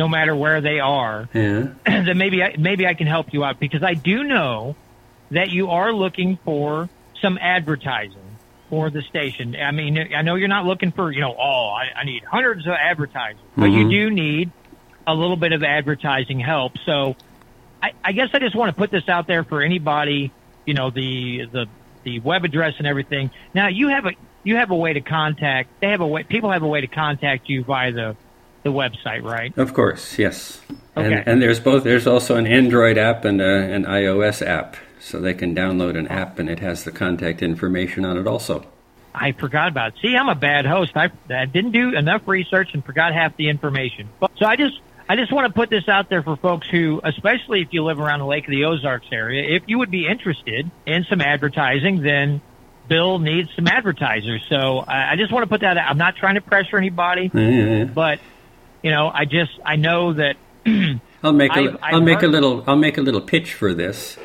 no 0.00 0.08
matter 0.08 0.34
where 0.34 0.60
they 0.62 0.80
are, 0.80 1.28
Yeah. 1.34 1.68
then 1.84 2.16
maybe 2.16 2.42
I, 2.42 2.56
maybe 2.58 2.86
I 2.86 2.94
can 2.94 3.06
help 3.06 3.26
you 3.34 3.44
out 3.44 3.60
because 3.60 3.82
I 3.82 3.94
do 3.94 4.24
know 4.24 4.74
that 5.30 5.50
you 5.50 5.68
are 5.70 5.92
looking 5.92 6.38
for 6.44 6.88
some 7.22 7.38
advertising 7.40 8.38
for 8.70 8.88
the 8.90 9.02
station. 9.02 9.54
I 9.56 9.72
mean, 9.72 9.98
I 10.16 10.22
know 10.22 10.36
you're 10.36 10.48
not 10.48 10.64
looking 10.64 10.90
for 10.92 11.12
you 11.12 11.20
know, 11.20 11.34
oh, 11.38 11.68
I, 11.80 12.00
I 12.00 12.04
need 12.04 12.22
hundreds 12.24 12.66
of 12.66 12.72
advertising, 12.72 13.44
but 13.56 13.66
you 13.66 13.84
Mhm. 13.84 13.90
do 13.90 14.10
need 14.10 14.52
a 15.06 15.14
little 15.14 15.36
bit 15.36 15.52
of 15.52 15.62
advertising 15.62 16.40
help. 16.40 16.72
So, 16.86 17.14
I, 17.82 17.92
I 18.04 18.12
guess 18.12 18.28
I 18.32 18.38
just 18.38 18.54
want 18.54 18.68
to 18.74 18.76
put 18.78 18.90
this 18.90 19.08
out 19.08 19.26
there 19.26 19.44
for 19.44 19.60
anybody. 19.62 20.32
You 20.66 20.74
know, 20.74 20.90
the 20.90 21.46
the 21.52 21.66
the 22.04 22.20
web 22.20 22.44
address 22.44 22.74
and 22.78 22.86
everything. 22.86 23.30
Now 23.54 23.68
you 23.68 23.88
have 23.88 24.06
a 24.06 24.12
you 24.44 24.56
have 24.56 24.70
a 24.70 24.76
way 24.76 24.92
to 24.94 25.00
contact. 25.02 25.68
They 25.82 25.88
have 25.90 26.00
a 26.00 26.06
way. 26.06 26.22
People 26.24 26.50
have 26.50 26.62
a 26.62 26.68
way 26.68 26.80
to 26.80 26.86
contact 26.86 27.48
you 27.48 27.64
via 27.64 27.92
the 27.92 28.16
the 28.62 28.72
website, 28.72 29.22
right? 29.22 29.56
Of 29.56 29.74
course, 29.74 30.18
yes. 30.18 30.60
Okay. 30.96 31.12
And, 31.12 31.28
and 31.28 31.42
there's 31.42 31.60
both. 31.60 31.84
There's 31.84 32.06
also 32.06 32.36
an 32.36 32.46
Android 32.46 32.98
app 32.98 33.24
and 33.24 33.40
a, 33.40 33.72
an 33.72 33.84
iOS 33.84 34.46
app, 34.46 34.76
so 35.00 35.20
they 35.20 35.34
can 35.34 35.54
download 35.54 35.98
an 35.98 36.08
app 36.08 36.38
and 36.38 36.48
it 36.48 36.58
has 36.60 36.84
the 36.84 36.92
contact 36.92 37.42
information 37.42 38.04
on 38.04 38.16
it 38.16 38.26
also. 38.26 38.66
I 39.14 39.32
forgot 39.32 39.68
about 39.68 39.94
it. 39.94 39.94
See, 40.02 40.16
I'm 40.16 40.28
a 40.28 40.34
bad 40.34 40.66
host. 40.66 40.92
I, 40.96 41.10
I 41.28 41.44
didn't 41.46 41.72
do 41.72 41.96
enough 41.96 42.28
research 42.28 42.70
and 42.74 42.84
forgot 42.84 43.12
half 43.12 43.36
the 43.36 43.48
information. 43.48 44.08
But, 44.20 44.30
so 44.36 44.46
I 44.46 44.56
just 44.56 44.78
I 45.08 45.16
just 45.16 45.32
want 45.32 45.48
to 45.48 45.52
put 45.52 45.70
this 45.70 45.88
out 45.88 46.08
there 46.08 46.22
for 46.22 46.36
folks 46.36 46.68
who, 46.68 47.00
especially 47.02 47.62
if 47.62 47.72
you 47.72 47.82
live 47.82 47.98
around 47.98 48.20
the 48.20 48.26
Lake 48.26 48.44
of 48.44 48.52
the 48.52 48.64
Ozarks 48.66 49.08
area, 49.10 49.56
if 49.56 49.64
you 49.66 49.78
would 49.78 49.90
be 49.90 50.06
interested 50.06 50.70
in 50.86 51.04
some 51.10 51.20
advertising, 51.20 52.00
then 52.00 52.40
Bill 52.86 53.18
needs 53.18 53.48
some 53.56 53.66
advertisers. 53.66 54.42
So 54.48 54.78
I, 54.78 55.12
I 55.12 55.16
just 55.16 55.32
want 55.32 55.42
to 55.42 55.48
put 55.48 55.62
that 55.62 55.76
out. 55.76 55.90
I'm 55.90 55.98
not 55.98 56.14
trying 56.14 56.36
to 56.36 56.40
pressure 56.40 56.76
anybody, 56.76 57.26
but 57.86 58.20
you 58.82 58.90
know, 58.90 59.10
I 59.12 59.24
just 59.24 59.52
I 59.64 59.76
know 59.76 60.12
that 60.14 60.36
I'll 61.22 61.32
make 61.32 61.52
a, 61.52 61.78
I've 61.82 61.92
will 61.94 62.00
make 62.00 62.22
a 62.22 62.26
little 62.26 62.64
I'll 62.66 62.76
make 62.76 62.98
a 62.98 63.02
little 63.02 63.20
pitch 63.20 63.54
for 63.54 63.74
this. 63.74 64.16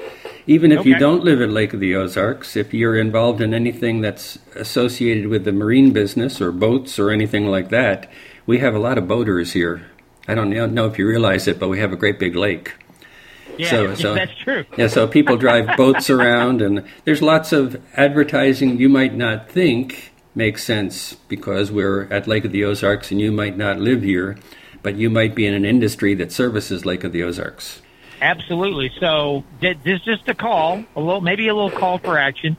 Even 0.48 0.72
if 0.72 0.86
you 0.86 0.96
don't 1.00 1.24
live 1.24 1.42
at 1.42 1.50
Lake 1.50 1.74
of 1.74 1.80
the 1.80 1.96
Ozarks, 1.96 2.56
if 2.56 2.72
you're 2.72 2.96
involved 2.98 3.42
in 3.42 3.52
anything 3.52 4.02
that's 4.02 4.38
associated 4.56 5.26
with 5.28 5.44
the 5.44 5.52
marine 5.52 5.92
business 5.92 6.40
or 6.40 6.52
boats 6.52 7.00
or 7.00 7.10
anything 7.10 7.48
like 7.48 7.70
that, 7.70 8.12
we 8.46 8.60
have 8.60 8.76
a 8.76 8.80
lot 8.80 9.00
of 9.00 9.08
boaters 9.08 9.54
here. 9.54 9.88
I 10.28 10.36
don't 10.36 10.52
know 10.52 10.68
know 10.68 10.86
if 10.86 11.00
you 11.00 11.08
realize 11.08 11.48
it, 11.48 11.60
but 11.60 11.68
we 11.70 11.80
have 11.80 11.92
a 11.92 11.96
great 11.96 12.20
big 12.20 12.36
lake. 12.36 12.74
yeah, 13.58 13.70
So- 13.72 13.96
so- 13.96 14.14
that's 14.16 14.36
true. 14.38 14.66
Yeah, 14.78 14.88
so 14.88 15.08
people 15.08 15.36
drive 15.38 15.76
boats 15.78 16.10
around, 16.12 16.62
and 16.62 16.84
there's 17.06 17.22
lots 17.24 17.52
of 17.52 17.82
advertising 17.96 18.80
you 18.80 18.88
might 18.90 19.16
not 19.16 19.50
think 19.50 20.12
makes 20.36 20.63
sense 20.63 21.13
because 21.27 21.72
we're 21.72 22.04
at 22.12 22.27
Lake 22.27 22.46
of 22.46 22.51
the 22.51 22.63
Ozarks 22.63 23.12
and 23.12 23.20
you 23.20 23.32
might 23.32 23.58
not 23.58 23.80
live 23.80 24.01
here, 24.01 24.38
but 24.84 24.96
you 24.96 25.10
might 25.10 25.34
be 25.36 25.46
in 25.46 25.54
an 25.54 25.65
industry 25.65 26.13
that 26.15 26.32
services 26.32 26.86
Lake 26.86 27.04
of 27.04 27.12
the 27.12 27.24
Ozarks. 27.24 27.82
Absolutely. 28.22 28.92
So 29.00 29.44
this 29.62 29.77
is 29.86 30.01
just 30.01 30.27
a 30.30 30.34
call, 30.34 30.84
a 30.96 31.00
little, 31.00 31.22
maybe 31.22 31.48
a 31.48 31.54
little 31.56 31.72
call 31.72 31.98
for 31.98 32.18
action. 32.18 32.58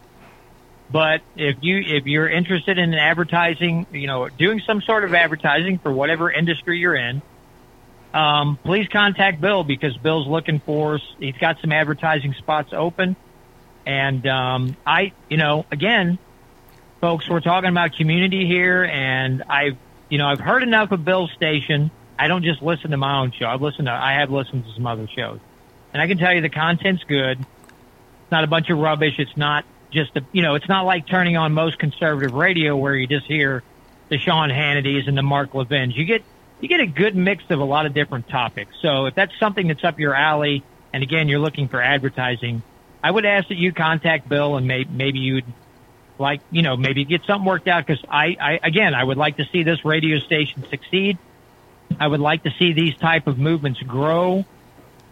But 0.90 1.22
if 1.34 1.56
you 1.62 1.78
if 1.78 2.06
you're 2.06 2.28
interested 2.28 2.78
in 2.78 2.94
advertising, 2.94 3.86
you 3.90 4.06
know, 4.06 4.28
doing 4.28 4.60
some 4.60 4.80
sort 4.82 5.04
of 5.04 5.14
advertising 5.14 5.78
for 5.78 5.92
whatever 5.92 6.30
industry 6.30 6.78
you're 6.78 6.94
in, 6.94 7.22
um, 8.14 8.58
please 8.64 8.86
contact 8.88 9.40
Bill 9.40 9.64
because 9.64 9.96
Bill's 9.96 10.28
looking 10.28 10.60
for. 10.60 11.00
He's 11.18 11.36
got 11.38 11.60
some 11.60 11.72
advertising 11.72 12.34
spots 12.34 12.72
open, 12.72 13.16
and 13.84 14.24
um, 14.28 14.76
I, 14.86 15.12
you 15.28 15.38
know, 15.38 15.66
again, 15.72 16.18
folks, 17.00 17.28
we're 17.28 17.40
talking 17.40 17.70
about 17.70 17.94
community 17.94 18.46
here, 18.46 18.84
and 18.84 19.42
I've, 19.48 19.76
you 20.08 20.18
know, 20.18 20.26
I've 20.26 20.40
heard 20.40 20.62
enough 20.62 20.92
of 20.92 21.04
Bill's 21.04 21.32
station. 21.32 21.90
I 22.18 22.28
don't 22.28 22.44
just 22.44 22.62
listen 22.62 22.92
to 22.92 22.96
my 22.96 23.18
own 23.20 23.32
show. 23.32 23.46
I've 23.46 23.62
listened 23.62 23.86
to, 23.86 23.92
I 23.92 24.14
have 24.14 24.30
listened 24.30 24.64
to 24.64 24.72
some 24.72 24.86
other 24.86 25.06
shows, 25.06 25.40
and 25.92 26.00
I 26.00 26.06
can 26.06 26.18
tell 26.18 26.32
you 26.32 26.40
the 26.40 26.48
content's 26.48 27.04
good. 27.04 27.38
It's 27.40 28.32
not 28.32 28.44
a 28.44 28.46
bunch 28.46 28.70
of 28.70 28.78
rubbish. 28.78 29.18
It's 29.18 29.36
not 29.36 29.64
just 29.90 30.16
a, 30.16 30.24
you 30.32 30.42
know, 30.42 30.54
it's 30.54 30.68
not 30.68 30.84
like 30.84 31.06
turning 31.06 31.36
on 31.36 31.52
most 31.52 31.78
conservative 31.78 32.32
radio 32.32 32.76
where 32.76 32.94
you 32.94 33.06
just 33.06 33.26
hear 33.26 33.62
the 34.08 34.18
Sean 34.18 34.50
Hannity's 34.50 35.08
and 35.08 35.16
the 35.16 35.22
Mark 35.22 35.54
Levins. 35.54 35.96
You 35.96 36.04
get, 36.04 36.22
you 36.60 36.68
get 36.68 36.80
a 36.80 36.86
good 36.86 37.14
mix 37.14 37.44
of 37.50 37.60
a 37.60 37.64
lot 37.64 37.86
of 37.86 37.94
different 37.94 38.28
topics. 38.28 38.74
So 38.80 39.06
if 39.06 39.14
that's 39.14 39.32
something 39.38 39.68
that's 39.68 39.84
up 39.84 40.00
your 40.00 40.14
alley, 40.14 40.64
and 40.92 41.02
again, 41.02 41.28
you're 41.28 41.40
looking 41.40 41.68
for 41.68 41.80
advertising, 41.80 42.62
I 43.02 43.10
would 43.10 43.26
ask 43.26 43.48
that 43.48 43.56
you 43.58 43.72
contact 43.72 44.28
Bill 44.28 44.56
and 44.56 44.66
may, 44.66 44.84
maybe 44.84 45.18
you'd 45.18 45.44
like, 46.18 46.40
you 46.50 46.62
know, 46.62 46.76
maybe 46.76 47.04
get 47.04 47.22
something 47.26 47.46
worked 47.46 47.68
out 47.68 47.86
because 47.86 48.02
I, 48.08 48.36
I, 48.40 48.58
again, 48.62 48.94
I 48.94 49.04
would 49.04 49.16
like 49.18 49.36
to 49.36 49.44
see 49.52 49.62
this 49.62 49.84
radio 49.84 50.18
station 50.20 50.64
succeed. 50.70 51.18
I 51.98 52.06
would 52.06 52.20
like 52.20 52.42
to 52.44 52.50
see 52.58 52.72
these 52.72 52.96
type 52.96 53.26
of 53.26 53.38
movements 53.38 53.80
grow. 53.80 54.44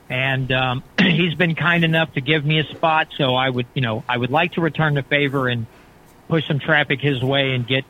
And 0.08 0.50
um, 0.52 0.84
he's 0.98 1.34
been 1.34 1.54
kind 1.54 1.84
enough 1.84 2.12
to 2.12 2.20
give 2.20 2.44
me 2.44 2.58
a 2.60 2.64
spot, 2.64 3.08
so 3.16 3.34
I 3.34 3.48
would, 3.48 3.66
you 3.74 3.82
know, 3.82 4.04
I 4.08 4.16
would 4.16 4.30
like 4.30 4.52
to 4.52 4.60
return 4.60 4.94
the 4.94 5.02
favor 5.02 5.48
and 5.48 5.66
push 6.28 6.46
some 6.46 6.58
traffic 6.58 7.00
his 7.00 7.22
way 7.22 7.52
and 7.54 7.66
get 7.66 7.84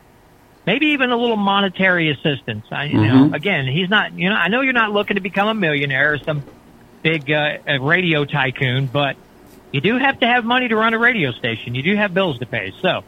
maybe 0.66 0.86
even 0.88 1.10
a 1.10 1.16
little 1.16 1.36
monetary 1.36 2.10
assistance. 2.10 2.66
I, 2.70 2.84
you 2.84 2.98
know, 2.98 3.28
Mhm. 3.28 3.34
again, 3.34 3.66
he's 3.66 3.88
not, 3.88 4.12
you 4.12 4.28
know, 4.28 4.34
I 4.36 4.48
know 4.48 4.60
you're 4.60 4.72
not 4.72 4.92
looking 4.92 5.16
to 5.16 5.20
become 5.20 5.48
a 5.48 5.54
millionaire 5.54 6.14
or 6.14 6.18
some 6.18 6.44
big 7.02 7.30
uh, 7.30 7.58
radio 7.80 8.24
tycoon, 8.24 8.86
but 8.86 9.16
you 9.74 9.80
do 9.80 9.98
have 9.98 10.20
to 10.20 10.26
have 10.26 10.44
money 10.44 10.68
to 10.68 10.76
run 10.76 10.94
a 10.94 10.98
radio 10.98 11.32
station. 11.32 11.74
You 11.74 11.82
do 11.82 11.96
have 11.96 12.14
bills 12.14 12.38
to 12.38 12.46
pay, 12.46 12.72
so 12.80 13.02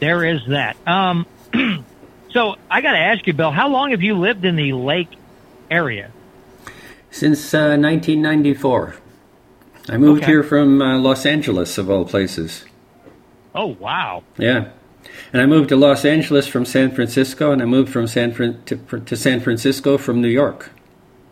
there 0.00 0.24
is 0.24 0.40
that. 0.48 0.74
Um, 0.88 1.26
so 2.30 2.56
I 2.70 2.80
got 2.80 2.92
to 2.92 2.98
ask 2.98 3.26
you, 3.26 3.34
Bill, 3.34 3.50
how 3.50 3.68
long 3.68 3.90
have 3.90 4.00
you 4.00 4.14
lived 4.18 4.44
in 4.46 4.56
the 4.56 4.72
lake 4.72 5.10
area? 5.70 6.10
Since 7.10 7.52
uh, 7.52 7.76
1994. 7.76 8.94
I 9.90 9.98
moved 9.98 10.22
Okay. 10.22 10.32
here 10.32 10.42
from 10.42 10.80
uh, 10.80 10.96
Los 10.98 11.26
Angeles, 11.26 11.76
of 11.76 11.90
all 11.90 12.04
places. 12.06 12.64
Oh 13.54 13.66
wow, 13.66 14.22
Yeah. 14.38 14.70
And 15.32 15.42
I 15.42 15.46
moved 15.46 15.68
to 15.70 15.76
Los 15.76 16.04
Angeles 16.06 16.46
from 16.46 16.64
San 16.64 16.90
Francisco, 16.92 17.52
and 17.52 17.60
I 17.60 17.66
moved 17.66 17.92
from 17.92 18.06
San 18.06 18.32
Fran- 18.32 18.62
to, 18.64 18.76
to 19.00 19.16
San 19.16 19.40
Francisco 19.40 19.98
from 19.98 20.22
New 20.22 20.28
York. 20.28 20.70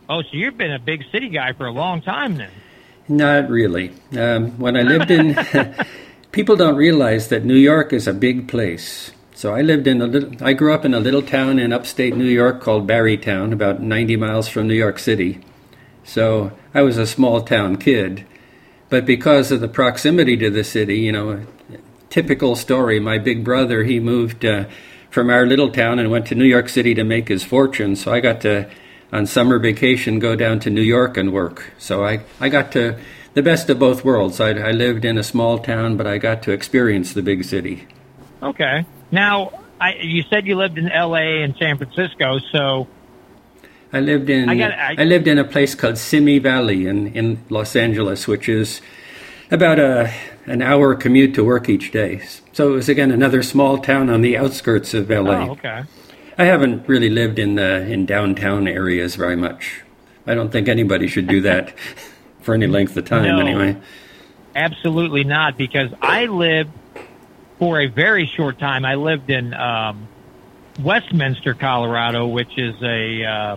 oh, 0.09 0.21
so 0.21 0.29
you've 0.33 0.59
been 0.59 0.73
a 0.73 0.79
big 0.79 1.03
city 1.13 1.29
guy 1.31 1.53
for 1.55 1.67
a 1.67 1.73
long 1.73 2.03
time 2.03 2.37
then. 2.37 2.51
Not 3.11 3.51
really. 3.51 3.93
Um, 4.17 4.59
when 4.59 4.77
I 4.77 4.83
lived 4.83 5.11
in, 5.11 5.37
people 6.33 6.57
don't 6.57 6.77
realize 6.77 7.29
that 7.29 7.45
New 7.45 7.57
York 7.57 7.93
is 7.93 8.07
a 8.07 8.15
big 8.15 8.49
place. 8.49 9.11
So 9.35 9.55
I 9.55 9.61
lived 9.61 9.87
in 9.87 10.01
a 10.01 10.07
little. 10.07 10.33
I 10.43 10.53
grew 10.53 10.73
up 10.73 10.85
in 10.85 10.95
a 10.95 11.01
little 11.01 11.23
town 11.23 11.59
in 11.59 11.73
upstate 11.73 12.17
New 12.17 12.25
York 12.25 12.63
called 12.63 12.87
Barrytown, 12.87 13.53
about 13.53 13.83
90 13.83 14.17
miles 14.17 14.49
from 14.49 14.69
New 14.69 14.75
York 14.75 14.99
City. 14.99 15.41
So 16.05 16.53
I 16.73 16.83
was 16.83 16.97
a 16.97 17.07
small 17.07 17.43
town 17.43 17.77
kid, 17.77 18.27
but 18.89 19.05
because 19.05 19.51
of 19.51 19.61
the 19.61 19.69
proximity 19.69 20.37
to 20.39 20.51
the 20.51 20.65
city, 20.65 20.99
you 20.99 21.13
know, 21.13 21.45
typical 22.11 22.57
story. 22.57 23.01
My 23.01 23.19
big 23.19 23.43
brother, 23.43 23.85
he 23.85 24.01
moved 24.01 24.45
uh, 24.45 24.65
from 25.11 25.31
our 25.31 25.47
little 25.47 25.71
town 25.71 25.99
and 25.99 26.11
went 26.11 26.27
to 26.27 26.35
New 26.35 26.45
York 26.45 26.69
City 26.69 26.95
to 26.95 27.05
make 27.05 27.29
his 27.29 27.45
fortune. 27.45 27.97
So 27.97 28.13
I 28.13 28.21
got 28.21 28.41
to, 28.43 28.69
on 29.13 29.27
summer 29.27 29.59
vacation, 29.59 30.19
go 30.19 30.37
down 30.37 30.61
to 30.61 30.71
New 30.71 30.83
York 30.83 31.17
and 31.17 31.33
work. 31.33 31.73
So 31.79 32.05
I, 32.05 32.21
I 32.41 32.49
got 32.49 32.73
to 32.73 32.99
the 33.35 33.43
best 33.43 33.69
of 33.71 33.79
both 33.79 34.05
worlds. 34.05 34.41
I, 34.41 34.51
I 34.51 34.71
lived 34.71 35.05
in 35.05 35.19
a 35.19 35.23
small 35.23 35.59
town, 35.59 35.97
but 35.97 36.07
I 36.07 36.19
got 36.19 36.43
to 36.45 36.53
experience 36.53 37.13
the 37.13 37.23
big 37.23 37.45
city. 37.45 37.87
Okay. 38.43 38.85
Now, 39.11 39.61
I, 39.81 39.95
you 39.95 40.23
said 40.31 40.47
you 40.47 40.57
lived 40.57 40.79
in 40.79 40.91
L.A. 40.91 41.43
and 41.43 41.55
San 41.57 41.77
Francisco, 41.79 42.39
so 42.53 42.89
I 43.93 44.01
lived 44.01 44.31
in 44.31 44.49
I 44.49 44.53
I, 44.53 44.57
got- 44.57 45.01
I- 45.01 45.05
lived 45.05 45.27
in 45.27 45.39
a 45.39 45.45
place 45.45 45.75
called 45.75 45.99
Simi 45.99 46.39
Valley 46.39 46.87
in, 46.87 47.09
in 47.15 47.45
Los 47.51 47.75
Angeles, 47.75 48.29
which 48.29 48.49
is 48.49 48.81
about 49.51 49.79
a 49.79 50.13
an 50.47 50.63
hour 50.63 50.95
commute 50.95 51.35
to 51.35 51.45
work 51.45 51.69
each 51.69 51.93
day. 51.93 52.23
So 52.53 52.73
it 52.73 52.77
was 52.77 52.89
again 52.89 53.11
another 53.11 53.43
small 53.43 53.79
town 53.79 54.09
on 54.11 54.21
the 54.23 54.37
outskirts 54.37 54.95
of 54.95 55.11
LA. 55.11 55.47
oh, 55.47 55.51
okay. 55.53 55.83
I 56.39 56.45
haven't 56.45 56.89
really 56.89 57.11
lived 57.11 57.39
in 57.39 57.55
the 57.57 57.87
in 57.87 58.07
downtown 58.07 58.67
areas 58.69 59.15
very 59.17 59.37
much. 59.37 59.83
I 60.27 60.35
don't 60.35 60.51
think 60.51 60.69
anybody 60.69 61.07
should 61.07 61.27
do 61.27 61.41
that 61.43 61.75
for 62.41 62.55
any 62.55 62.67
length 62.67 62.97
of 62.97 63.05
time 63.05 63.25
No. 63.25 63.39
anyway. 63.41 63.77
Absolutely 64.55 65.25
not, 65.25 65.57
because 65.57 65.91
I 66.03 66.27
lived 66.27 66.71
for 67.59 67.81
a 67.81 67.87
very 67.87 68.27
short 68.27 68.59
time. 68.59 68.85
I 68.85 68.95
lived 68.97 69.31
in 69.31 69.55
um, 69.55 70.09
Westminster, 70.81 71.55
Colorado, 71.55 72.27
which 72.27 72.59
is 72.59 72.75
a 72.83 73.25
uh, 73.25 73.57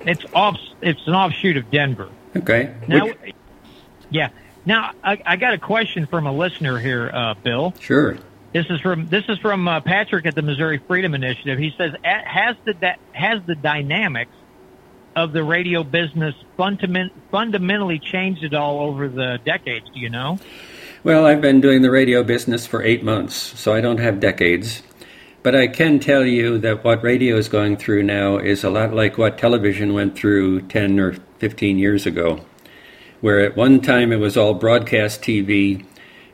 it's 0.00 0.24
off 0.34 0.56
it's 0.82 1.06
an 1.06 1.14
offshoot 1.14 1.56
of 1.56 1.70
Denver. 1.70 2.08
Okay. 2.36 2.74
Now, 2.86 3.06
Which- 3.06 3.34
yeah. 4.10 4.28
Now 4.64 4.92
I, 5.02 5.20
I 5.24 5.36
got 5.36 5.54
a 5.54 5.58
question 5.58 6.06
from 6.06 6.26
a 6.26 6.32
listener 6.32 6.78
here, 6.78 7.10
uh, 7.12 7.34
Bill. 7.34 7.72
sure. 7.80 8.18
This 8.52 8.66
is 8.70 8.80
from 8.80 9.08
this 9.08 9.24
is 9.28 9.38
from 9.38 9.68
uh, 9.68 9.80
Patrick 9.80 10.24
at 10.26 10.34
the 10.34 10.42
Missouri 10.42 10.78
Freedom 10.78 11.14
Initiative. 11.14 11.58
He 11.58 11.74
says, 11.76 11.92
"Has 12.02 12.56
the 12.64 12.74
da- 12.74 12.96
has 13.12 13.40
the 13.46 13.54
dynamics 13.54 14.32
of 15.14 15.32
the 15.32 15.42
radio 15.42 15.82
business 15.82 16.34
fundament, 16.56 17.12
fundamentally 17.30 17.98
changed 17.98 18.44
at 18.44 18.54
all 18.54 18.80
over 18.80 19.08
the 19.08 19.38
decades? 19.44 19.86
Do 19.92 20.00
you 20.00 20.08
know?" 20.10 20.38
Well, 21.04 21.26
I've 21.26 21.40
been 21.40 21.60
doing 21.60 21.82
the 21.82 21.90
radio 21.90 22.22
business 22.24 22.66
for 22.66 22.82
eight 22.82 23.04
months, 23.04 23.34
so 23.34 23.72
I 23.74 23.80
don't 23.80 23.98
have 23.98 24.20
decades. 24.20 24.82
but 25.42 25.54
I 25.54 25.68
can 25.68 26.00
tell 26.00 26.24
you 26.26 26.58
that 26.58 26.82
what 26.82 27.04
radio 27.04 27.36
is 27.36 27.46
going 27.48 27.76
through 27.76 28.02
now 28.02 28.36
is 28.36 28.64
a 28.64 28.70
lot 28.70 28.92
like 28.92 29.16
what 29.16 29.38
television 29.38 29.94
went 29.94 30.16
through 30.18 30.62
10 30.62 30.98
or 30.98 31.12
15 31.38 31.78
years 31.78 32.04
ago, 32.04 32.40
where 33.20 33.38
at 33.38 33.56
one 33.56 33.80
time 33.80 34.10
it 34.10 34.16
was 34.18 34.36
all 34.36 34.54
broadcast 34.54 35.22
TV, 35.22 35.84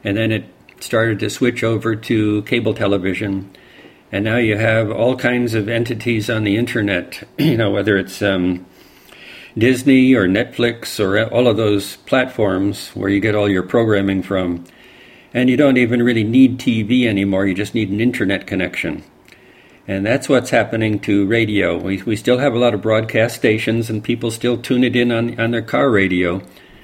and 0.02 0.16
then 0.16 0.32
it 0.32 0.44
started 0.82 1.18
to 1.20 1.30
switch 1.30 1.62
over 1.64 1.94
to 1.94 2.42
cable 2.42 2.74
television. 2.74 3.50
And 4.10 4.24
now 4.24 4.36
you 4.36 4.56
have 4.56 4.90
all 4.90 5.16
kinds 5.16 5.54
of 5.54 5.68
entities 5.68 6.28
on 6.28 6.44
the 6.44 6.56
internet, 6.56 7.26
you 7.38 7.56
know, 7.56 7.70
whether 7.70 7.96
it's 7.96 8.20
um, 8.22 8.66
Disney 9.56 10.14
or 10.14 10.26
Netflix 10.26 10.98
or 10.98 11.24
all 11.32 11.46
of 11.46 11.56
those 11.56 11.96
platforms 11.96 12.88
where 12.90 13.10
you 13.10 13.20
get 13.20 13.34
all 13.34 13.48
your 13.48 13.62
programming 13.62 14.22
from. 14.22 14.64
And 15.34 15.48
you 15.48 15.56
don't 15.56 15.78
even 15.78 16.02
really 16.02 16.24
need 16.24 16.58
TV 16.58 17.06
anymore, 17.06 17.46
you 17.46 17.54
just 17.54 17.74
need 17.74 17.90
an 17.90 18.00
internet 18.00 18.46
connection. 18.46 19.02
And 19.88 20.06
that's 20.06 20.28
what's 20.28 20.50
happening 20.50 21.00
to 21.00 21.26
radio. 21.26 21.76
We, 21.76 22.02
we 22.02 22.16
still 22.16 22.38
have 22.38 22.54
a 22.54 22.58
lot 22.58 22.72
of 22.72 22.82
broadcast 22.82 23.36
stations, 23.36 23.90
and 23.90 24.04
people 24.04 24.30
still 24.30 24.56
tune 24.56 24.84
it 24.84 24.94
in 24.94 25.10
on, 25.10 25.38
on 25.40 25.50
their 25.50 25.62
car 25.62 25.90
radio. 25.90 26.40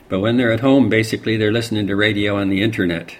But 0.08 0.20
when 0.20 0.36
they're 0.36 0.52
at 0.52 0.60
home, 0.60 0.88
basically, 0.88 1.36
they're 1.36 1.52
listening 1.52 1.86
to 1.86 1.96
radio 1.96 2.36
on 2.36 2.48
the 2.48 2.62
internet. 2.62 3.16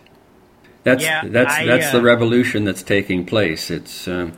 That's 0.89 1.03
Yeah, 1.03 1.23
that's 1.27 1.55
I, 1.55 1.65
that's 1.67 1.93
the 1.93 1.99
uh, 1.99 2.03
revolution 2.03 2.65
that's 2.65 2.83
taking 2.83 3.25
place. 3.27 3.71
It's 3.71 4.09
um, 4.09 4.33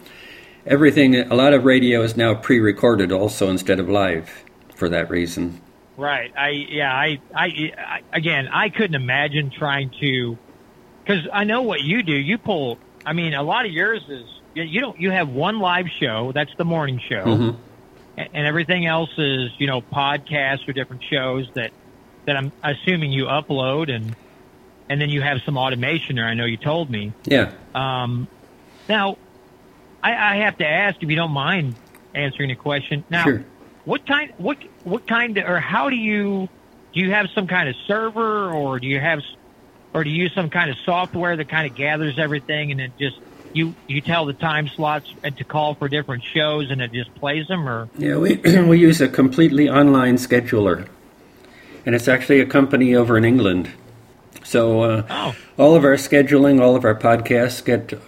everything. 0.67 1.15
A 1.17 1.35
lot 1.35 1.53
of 1.55 1.65
radio 1.65 2.03
is 2.03 2.17
now 2.17 2.35
pre-recorded, 2.35 3.13
also 3.13 3.49
instead 3.51 3.79
of 3.81 3.89
live, 3.89 4.45
for 4.75 4.89
that 4.89 5.11
reason. 5.11 5.61
Right. 5.97 6.33
I 6.37 6.49
yeah. 6.51 6.93
I 6.93 7.21
I, 7.35 7.47
I 7.79 8.01
again. 8.13 8.49
I 8.53 8.69
couldn't 8.71 8.95
imagine 8.97 9.51
trying 9.51 9.91
to, 10.01 10.39
because 11.05 11.29
I 11.33 11.45
know 11.45 11.63
what 11.63 11.83
you 11.83 12.03
do. 12.03 12.15
You 12.15 12.39
pull. 12.39 12.79
I 13.07 13.13
mean, 13.13 13.35
a 13.35 13.43
lot 13.43 13.65
of 13.67 13.73
yours 13.73 14.03
is 14.09 14.25
you- 14.55 14.63
you 14.65 14.81
don't. 14.81 14.99
You 15.01 15.11
have 15.11 15.29
one 15.29 15.59
live 15.61 15.87
show. 16.01 16.33
That's 16.33 16.55
the 16.57 16.65
morning 16.65 17.01
show, 17.09 17.25
Mhm. 17.25 17.57
and, 18.17 18.29
and 18.35 18.47
everything 18.47 18.87
else 18.87 19.11
is 19.19 19.51
you 19.59 19.67
know 19.67 19.81
podcasts 19.83 20.67
or 20.69 20.73
different 20.73 21.03
shows 21.05 21.49
that 21.55 21.71
that 22.27 22.37
I'm 22.37 22.51
assuming 22.65 23.13
you 23.13 23.25
upload 23.27 23.91
and 23.95 24.15
and 24.91 25.01
then 25.01 25.09
you 25.09 25.23
have 25.23 25.41
some 25.47 25.57
automation 25.57 26.17
there. 26.17 26.27
I 26.27 26.35
know 26.35 26.45
you 26.45 26.57
told 26.57 26.91
me. 26.91 27.13
Yeah. 27.25 27.53
Um, 27.75 28.27
now, 28.89 29.17
I, 30.03 30.11
I 30.35 30.37
have 30.39 30.59
to 30.59 30.67
ask 30.67 31.01
if 31.01 31.09
you 31.09 31.15
don't 31.15 31.31
mind 31.31 31.77
answering 32.13 32.49
the 32.49 32.57
question. 32.57 33.05
Now, 33.09 33.23
Sure. 33.23 33.45
what 33.85 34.05
kind, 34.05 34.33
what, 34.37 34.59
what 34.83 35.07
kind, 35.07 35.39
of, 35.39 35.49
or 35.49 35.61
how 35.61 35.91
do 35.91 35.97
you, 35.97 36.49
do 36.93 37.01
you 37.01 37.13
have 37.13 37.29
some 37.37 37.47
kind 37.47 37.69
of 37.69 37.77
server, 37.87 38.51
or 38.51 38.81
do 38.81 38.89
you 38.89 38.99
have, 38.99 39.21
or 39.95 40.03
do 40.03 40.11
you 40.11 40.25
use 40.25 40.35
some 40.35 40.51
kind 40.51 40.71
of 40.71 40.77
software 40.85 41.37
that 41.37 41.49
kind 41.49 41.71
of 41.71 41.77
gathers 41.77 42.19
everything 42.19 42.73
and 42.73 42.81
it 42.81 42.93
just 42.99 43.17
you 43.53 43.75
you 43.89 44.01
tell 44.01 44.27
the 44.27 44.33
time 44.33 44.69
slots 44.69 45.13
and 45.25 45.37
to 45.37 45.43
call 45.43 45.75
for 45.75 45.89
different 45.89 46.23
shows 46.23 46.71
and 46.71 46.81
it 46.81 46.93
just 46.93 47.13
plays 47.17 47.49
them, 47.49 47.69
or 47.69 47.89
Yeah, 47.99 48.17
we 48.17 48.37
we 48.63 48.79
use 48.79 49.01
a 49.01 49.09
completely 49.09 49.69
online 49.69 50.17
scheduler, 50.17 50.87
and 51.85 51.97
it's 51.97 52.07
actually 52.07 52.39
a 52.41 52.47
company 52.47 52.95
over 52.95 53.19
in 53.19 53.25
England. 53.25 53.69
So 54.45 54.83
uh, 54.83 55.07
oh, 55.09 55.37
all 55.59 55.77
of 55.77 55.85
our 55.85 55.95
scheduling, 55.95 56.61
all 56.61 56.77
of 56.77 56.85
our 56.85 56.95
podcasts 56.95 57.65
get 57.65 57.99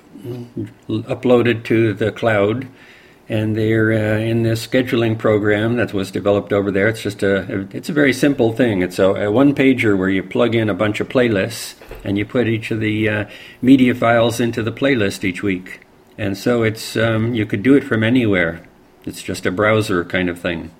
uploaded 0.88 1.64
to 1.64 1.92
the 1.94 2.12
cloud, 2.12 2.68
and 3.28 3.56
they're 3.56 3.92
uh, 3.92 4.18
in 4.18 4.42
this 4.42 4.66
scheduling 4.66 5.18
program 5.18 5.76
that 5.76 5.92
was 5.92 6.10
developed 6.10 6.52
over 6.52 6.70
there. 6.70 6.88
It's 6.88 7.02
just 7.02 7.22
a 7.22 7.66
it's 7.70 7.88
a 7.88 7.92
very 7.92 8.12
simple 8.12 8.52
thing. 8.52 8.82
It's 8.82 8.98
a, 8.98 9.06
a 9.26 9.30
one 9.30 9.54
pager 9.54 9.96
where 9.96 10.08
you 10.08 10.22
plug 10.22 10.54
in 10.54 10.68
a 10.68 10.74
bunch 10.74 11.00
of 11.00 11.08
playlists 11.08 11.74
and 12.04 12.18
you 12.18 12.24
put 12.24 12.48
each 12.48 12.70
of 12.70 12.80
the 12.80 13.08
uh, 13.08 13.24
media 13.60 13.94
files 13.94 14.40
into 14.40 14.62
the 14.62 14.72
playlist 14.72 15.24
each 15.24 15.42
week. 15.42 15.80
And 16.18 16.36
so 16.36 16.62
it's 16.62 16.96
um, 16.96 17.34
you 17.34 17.46
could 17.46 17.62
do 17.62 17.74
it 17.74 17.84
from 17.84 18.04
anywhere. 18.04 18.62
It's 19.04 19.22
just 19.22 19.46
a 19.46 19.50
browser 19.50 20.04
kind 20.04 20.28
of 20.28 20.38
thing. 20.38 20.70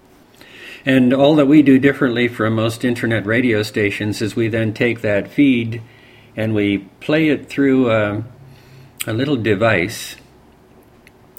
And 0.85 1.13
all 1.13 1.37
that 1.37 1.47
we 1.47 1.63
do 1.63 1.79
differently 1.79 2.27
from 2.29 2.55
most 2.55 2.85
internet 2.85 3.25
radio 3.25 3.63
stations 3.63 4.21
is 4.21 4.35
we 4.35 4.49
then 4.49 4.75
take 4.75 5.01
that 5.03 5.29
feed 5.29 5.81
and 6.37 6.55
we 6.55 6.79
play 7.01 7.29
it 7.29 7.49
through 7.49 7.91
a, 7.91 8.25
a 9.07 9.13
little 9.13 9.37
device, 9.37 10.17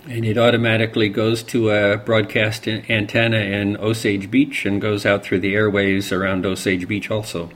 and 0.05 0.25
it 0.25 0.37
automatically 0.37 1.09
goes 1.09 1.43
to 1.43 1.71
a 1.71 1.97
broadcast 1.97 2.67
antenna 2.67 3.37
in 3.37 3.77
Osage 3.77 4.29
Beach 4.29 4.65
and 4.65 4.81
goes 4.81 5.05
out 5.05 5.23
through 5.23 5.39
the 5.39 5.55
airways 5.55 6.11
around 6.11 6.45
Osage 6.45 6.87
Beach 6.87 7.09
also. 7.09 7.49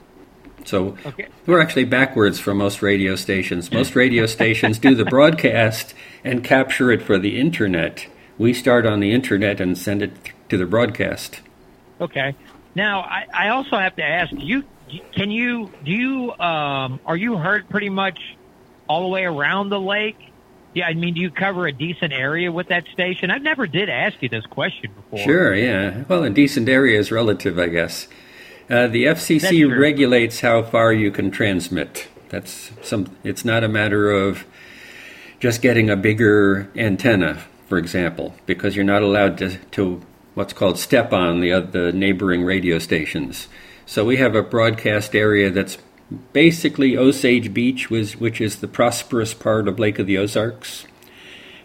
So 0.64 0.98
okay. 1.06 1.28
we're 1.46 1.60
actually 1.60 1.84
backwards 1.84 2.40
from 2.40 2.58
most 2.58 2.82
radio 2.82 3.16
stations. 3.16 3.70
Most 3.72 3.94
radio 3.94 4.26
stations 4.26 4.78
do 4.78 4.94
the 4.94 5.04
broadcast 5.04 5.94
and 6.24 6.44
capture 6.44 6.90
it 6.90 7.02
for 7.02 7.18
the 7.18 7.40
internet. 7.40 8.06
We 8.36 8.52
start 8.52 8.84
on 8.84 9.00
the 9.00 9.12
internet 9.12 9.60
and 9.60 9.78
send 9.78 10.02
it 10.02 10.12
to 10.48 10.58
the 10.58 10.66
broadcast. 10.66 11.40
Okay. 12.00 12.34
Now, 12.74 13.00
I, 13.00 13.26
I 13.32 13.48
also 13.48 13.76
have 13.76 13.96
to 13.96 14.04
ask 14.04 14.32
you: 14.36 14.64
Can 15.12 15.30
you 15.30 15.70
do 15.84 15.90
you 15.90 16.32
um, 16.38 17.00
are 17.04 17.16
you 17.16 17.36
heard 17.36 17.68
pretty 17.68 17.88
much 17.88 18.20
all 18.88 19.02
the 19.02 19.08
way 19.08 19.24
around 19.24 19.70
the 19.70 19.80
lake? 19.80 20.16
Yeah, 20.74 20.86
I 20.86 20.94
mean, 20.94 21.14
do 21.14 21.20
you 21.20 21.30
cover 21.30 21.66
a 21.66 21.72
decent 21.72 22.12
area 22.12 22.52
with 22.52 22.68
that 22.68 22.86
station? 22.92 23.30
I 23.30 23.38
never 23.38 23.66
did 23.66 23.88
ask 23.88 24.22
you 24.22 24.28
this 24.28 24.44
question 24.46 24.92
before. 24.94 25.18
Sure, 25.18 25.54
yeah. 25.54 26.04
Well, 26.08 26.22
a 26.24 26.30
decent 26.30 26.68
area 26.68 26.98
is 26.98 27.10
relative, 27.10 27.58
I 27.58 27.68
guess. 27.68 28.06
Uh, 28.70 28.86
the 28.86 29.06
FCC 29.06 29.78
regulates 29.78 30.40
how 30.40 30.62
far 30.62 30.92
you 30.92 31.10
can 31.10 31.30
transmit. 31.30 32.06
That's 32.28 32.70
some. 32.82 33.16
It's 33.24 33.44
not 33.44 33.64
a 33.64 33.68
matter 33.68 34.10
of 34.10 34.44
just 35.40 35.62
getting 35.62 35.88
a 35.88 35.96
bigger 35.96 36.70
antenna, 36.76 37.42
for 37.66 37.78
example, 37.78 38.34
because 38.44 38.76
you're 38.76 38.84
not 38.84 39.02
allowed 39.02 39.38
to, 39.38 39.56
to 39.56 40.02
what's 40.38 40.54
called 40.54 40.78
step 40.78 41.12
on 41.12 41.40
the 41.40 41.52
oth- 41.52 41.72
the 41.72 41.92
neighboring 41.92 42.44
radio 42.44 42.78
stations. 42.78 43.48
So 43.84 44.04
we 44.04 44.16
have 44.16 44.34
a 44.34 44.42
broadcast 44.42 45.14
area 45.14 45.50
that's 45.50 45.78
basically 46.32 46.96
Osage 46.96 47.52
Beach, 47.52 47.90
which 47.90 48.40
is 48.40 48.56
the 48.56 48.68
prosperous 48.68 49.34
part 49.34 49.68
of 49.68 49.78
Lake 49.78 49.98
of 49.98 50.06
the 50.06 50.16
Ozarks 50.16 50.86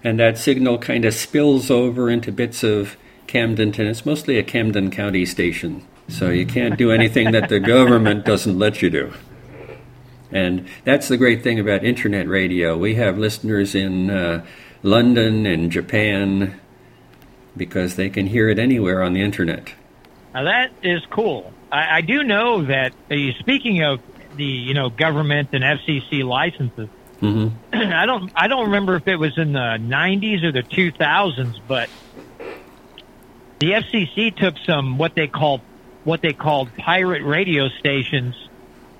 and 0.03 0.19
that 0.19 0.37
signal 0.37 0.77
kind 0.77 1.05
of 1.05 1.13
spills 1.13 1.71
over 1.71 2.09
into 2.09 2.31
bits 2.31 2.63
of 2.63 2.97
Camden, 3.25 3.69
and 3.69 3.87
it's 3.87 4.05
mostly 4.05 4.37
a 4.37 4.43
Camden 4.43 4.91
County 4.91 5.25
station. 5.25 5.85
So 6.09 6.29
you 6.29 6.45
can't 6.45 6.77
do 6.77 6.91
anything 6.91 7.31
that 7.31 7.47
the 7.47 7.59
government 7.59 8.25
doesn't 8.25 8.59
let 8.59 8.81
you 8.81 8.89
do. 8.89 9.13
And 10.31 10.67
that's 10.83 11.07
the 11.07 11.17
great 11.17 11.41
thing 11.41 11.59
about 11.59 11.85
internet 11.85 12.27
radio. 12.27 12.77
We 12.77 12.95
have 12.95 13.17
listeners 13.17 13.75
in 13.75 14.09
uh, 14.09 14.45
London 14.81 15.45
and 15.45 15.71
Japan 15.71 16.59
because 17.55 17.95
they 17.95 18.09
can 18.09 18.27
hear 18.27 18.49
it 18.49 18.59
anywhere 18.59 19.03
on 19.03 19.13
the 19.13 19.21
internet. 19.21 19.73
Now 20.33 20.43
that 20.43 20.71
is 20.81 21.01
cool. 21.09 21.53
I, 21.71 21.97
I 21.97 22.01
do 22.01 22.23
know 22.23 22.65
that. 22.65 22.93
Uh, 23.11 23.15
speaking 23.39 23.83
of 23.83 23.99
the 24.35 24.43
you 24.43 24.73
know 24.73 24.89
government 24.89 25.49
and 25.53 25.63
FCC 25.63 26.23
licenses, 26.23 26.89
hmm 27.19 27.49
I 27.73 28.05
don't 28.05 28.31
I 28.35 28.47
don't 28.47 28.65
remember 28.65 28.95
if 28.95 29.07
it 29.07 29.17
was 29.17 29.37
in 29.37 29.53
the 29.53 29.77
90s 29.79 30.43
or 30.43 30.51
the 30.51 30.63
2000s, 30.63 31.59
but 31.67 31.89
the 33.59 33.71
FCC 33.71 34.35
took 34.35 34.55
some 34.65 34.97
what 34.97 35.15
they 35.15 35.27
call 35.27 35.61
what 36.03 36.21
they 36.21 36.33
called 36.33 36.75
pirate 36.75 37.23
radio 37.23 37.69
stations 37.69 38.35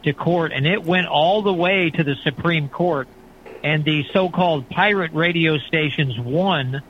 to 0.03 0.13
court, 0.13 0.51
and 0.53 0.65
it 0.67 0.83
went 0.83 1.07
all 1.07 1.41
the 1.41 1.53
way 1.53 1.89
to 1.89 2.03
the 2.03 2.15
Supreme 2.23 2.69
Court, 2.69 3.07
and 3.63 3.83
the 3.85 4.05
so-called 4.11 4.69
pirate 4.69 5.11
radio 5.13 5.57
stations 5.57 6.19
won 6.19 6.81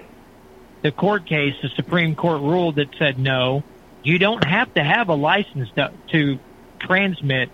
the 0.84 0.92
court 0.92 1.26
case. 1.26 1.56
The 1.62 1.70
Supreme 1.70 2.16
Court 2.16 2.42
ruled 2.42 2.76
that 2.76 2.90
said 3.00 3.18
no, 3.18 3.64
you 4.04 4.20
don't 4.20 4.44
have 4.44 4.72
to 4.76 4.84
have 4.84 5.10
a 5.10 5.16
license 5.16 5.70
to, 5.76 5.92
to 6.12 6.40
transmit, 6.80 7.50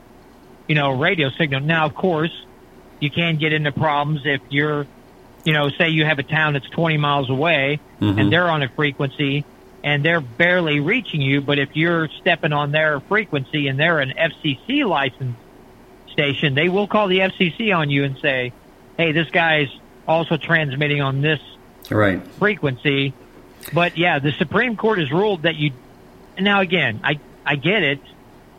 you 0.68 0.76
know, 0.76 0.92
a 0.92 0.96
radio 0.96 1.30
signal. 1.30 1.62
Now, 1.62 1.86
of 1.86 1.96
course, 1.96 2.34
you 3.00 3.10
can 3.10 3.38
get 3.38 3.54
into 3.54 3.72
problems 3.72 4.22
if 4.26 4.42
you're, 4.50 4.86
you 5.46 5.54
know, 5.54 5.70
say 5.70 5.90
you 5.90 6.06
have 6.06 6.20
a 6.20 6.24
town 6.24 6.54
that's 6.54 6.70
20 6.70 6.98
miles 6.98 7.30
away 7.30 7.80
Mhm. 8.02 8.20
and 8.20 8.34
they're 8.34 8.50
on 8.50 8.64
a 8.64 8.70
frequency 8.70 9.46
and 9.84 10.04
they're 10.04 10.20
barely 10.22 10.80
reaching 10.82 11.22
you, 11.22 11.40
but 11.40 11.58
if 11.60 11.70
you're 11.76 12.10
stepping 12.20 12.52
on 12.52 12.72
their 12.72 13.00
frequency 13.00 13.68
and 13.68 13.80
they're 13.80 14.00
an 14.00 14.12
FCC 14.18 14.84
licensed 14.84 15.40
station, 16.12 16.54
they 16.56 16.68
will 16.68 16.88
call 16.88 17.08
the 17.08 17.20
FCC 17.22 17.72
on 17.72 17.90
you 17.90 18.04
and 18.04 18.18
say, 18.18 18.52
hey, 18.98 19.14
this 19.14 19.30
guy's 19.30 19.70
also 20.08 20.36
transmitting 20.36 21.02
on 21.02 21.22
this 21.22 21.40
Right. 21.90 22.26
frequency. 22.34 23.14
But 23.74 23.98
yeah, 23.98 24.20
the 24.20 24.32
Supreme 24.34 24.78
Court 24.78 25.00
has 25.00 25.12
ruled 25.12 25.44
that 25.44 25.56
you. 25.56 25.72
Now 26.40 26.62
again, 26.62 27.02
I 27.04 27.20
I 27.46 27.56
get 27.56 27.84
it. 27.84 28.00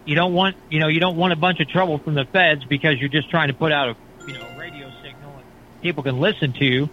You 0.04 0.14
don't 0.14 0.34
want 0.34 0.56
you 0.68 0.80
know 0.80 0.88
you 0.88 1.00
don't 1.00 1.16
want 1.16 1.32
a 1.32 1.36
bunch 1.36 1.60
of 1.60 1.68
trouble 1.68 1.98
from 1.98 2.14
the 2.14 2.24
feds 2.24 2.64
because 2.64 2.98
you're 2.98 3.08
just 3.08 3.30
trying 3.30 3.48
to 3.48 3.54
put 3.54 3.72
out 3.72 3.88
a 3.90 4.26
you 4.26 4.34
know 4.34 4.46
radio 4.58 4.90
signal 5.02 5.32
and 5.36 5.82
people 5.82 6.02
can 6.02 6.20
listen 6.20 6.52
to. 6.54 6.88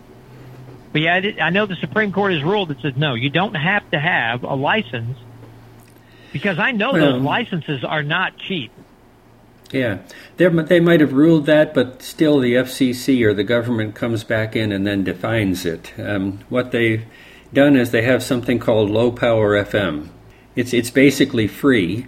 But 0.94 1.02
yeah, 1.02 1.16
I, 1.16 1.20
did, 1.20 1.40
I 1.40 1.50
know 1.50 1.66
the 1.66 1.76
Supreme 1.76 2.12
Court 2.14 2.34
has 2.34 2.42
ruled 2.44 2.70
that 2.70 2.82
says 2.82 2.96
no, 2.96 3.14
you 3.14 3.30
don't 3.30 3.56
have 3.56 3.90
to 3.92 4.00
have 4.00 4.44
a 4.44 4.56
license 4.56 5.18
because 6.32 6.60
I 6.60 6.72
know 6.72 6.94
Well- 6.94 7.14
those 7.14 7.22
licenses 7.22 7.84
are 7.84 8.04
not 8.04 8.38
cheap. 8.38 8.72
Yeah, 9.72 10.00
They're, 10.38 10.50
they 10.50 10.80
might 10.80 11.02
have 11.02 11.12
ruled 11.12 11.46
that, 11.48 11.74
but 11.74 12.02
still 12.02 12.40
the 12.40 12.54
FCC 12.54 13.24
or 13.24 13.34
the 13.34 13.44
government 13.44 13.96
comes 13.96 14.24
back 14.24 14.56
in 14.56 14.72
and 14.72 14.88
then 14.88 15.04
defines 15.04 15.66
it. 15.66 15.94
Um, 16.00 16.40
what 16.48 16.72
they've 16.72 17.04
done 17.54 17.76
is 17.76 17.92
they 17.92 18.04
have 18.04 18.24
something 18.24 18.60
called 18.60 18.90
low 18.90 19.12
power 19.12 19.62
FM. 19.62 20.10
It's, 20.56 20.74
it's 20.74 20.90
basically 20.90 21.48
free. 21.48 22.08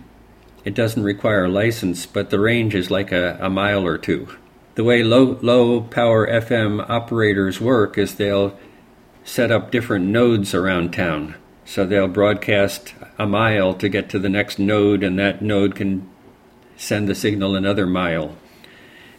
It 0.64 0.74
doesn't 0.74 1.04
require 1.04 1.46
a 1.46 1.50
license, 1.50 2.06
but 2.06 2.30
the 2.30 2.40
range 2.40 2.76
is 2.76 2.90
like 2.90 3.12
a, 3.12 3.38
a 3.42 3.50
mile 3.50 3.86
or 3.86 3.98
two. 3.98 4.30
The 4.76 4.84
way 4.86 5.04
low, 5.04 5.38
low 5.42 5.82
power 5.82 6.28
FM 6.28 6.90
operators 6.90 7.60
work 7.60 7.98
is 7.98 8.16
they'll 8.16 8.58
set 9.26 9.52
up 9.52 9.72
different 9.72 10.06
nodes 10.06 10.54
around 10.54 10.94
town. 10.94 11.36
So 11.66 11.86
they'll 11.86 12.08
broadcast 12.08 12.96
a 13.18 13.28
mile 13.28 13.74
to 13.76 13.90
get 13.90 14.10
to 14.10 14.20
the 14.20 14.30
next 14.30 14.58
node, 14.60 15.04
and 15.04 15.20
that 15.20 15.42
node 15.42 15.76
can 15.76 16.10
send 16.80 17.08
the 17.08 17.14
signal 17.14 17.56
another 17.56 17.86
mile. 17.86 18.36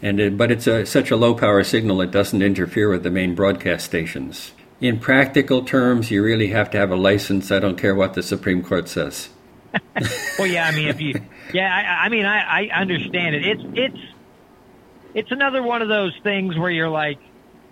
And 0.03 0.19
it, 0.19 0.37
but 0.37 0.51
it's 0.51 0.67
a, 0.67 0.87
such 0.87 1.11
a 1.11 1.17
low 1.17 1.35
power 1.35 1.63
signal 1.63 2.01
it 2.01 2.11
doesn't 2.11 2.43
interfere 2.43 2.89
with 2.89 3.03
the 3.03 3.11
main 3.11 3.35
broadcast 3.35 3.85
stations. 3.85 4.53
In 4.81 4.99
practical 4.99 5.63
terms, 5.63 6.11
you 6.11 6.25
really 6.25 6.49
have 6.49 6.71
to 6.71 6.79
have 6.79 6.91
a 6.91 6.97
license. 6.97 7.53
I 7.53 7.59
don't 7.59 7.77
care 7.77 7.95
what 7.95 8.15
the 8.15 8.23
Supreme 8.23 8.63
Court 8.63 8.89
says. 8.89 9.29
well, 10.39 10.47
yeah, 10.49 10.67
I 10.67 10.75
mean, 10.75 10.89
if 10.89 11.01
you, 11.03 11.21
yeah, 11.53 11.73
I, 11.73 12.07
I 12.07 12.09
mean, 12.09 12.25
I, 12.25 12.67
I 12.71 12.81
understand 12.81 13.37
it. 13.37 13.47
It's 13.47 13.63
it's 13.75 14.15
it's 15.15 15.31
another 15.31 15.63
one 15.63 15.83
of 15.83 15.89
those 15.89 16.17
things 16.23 16.57
where 16.57 16.71
you're 16.71 16.89
like, 16.89 17.19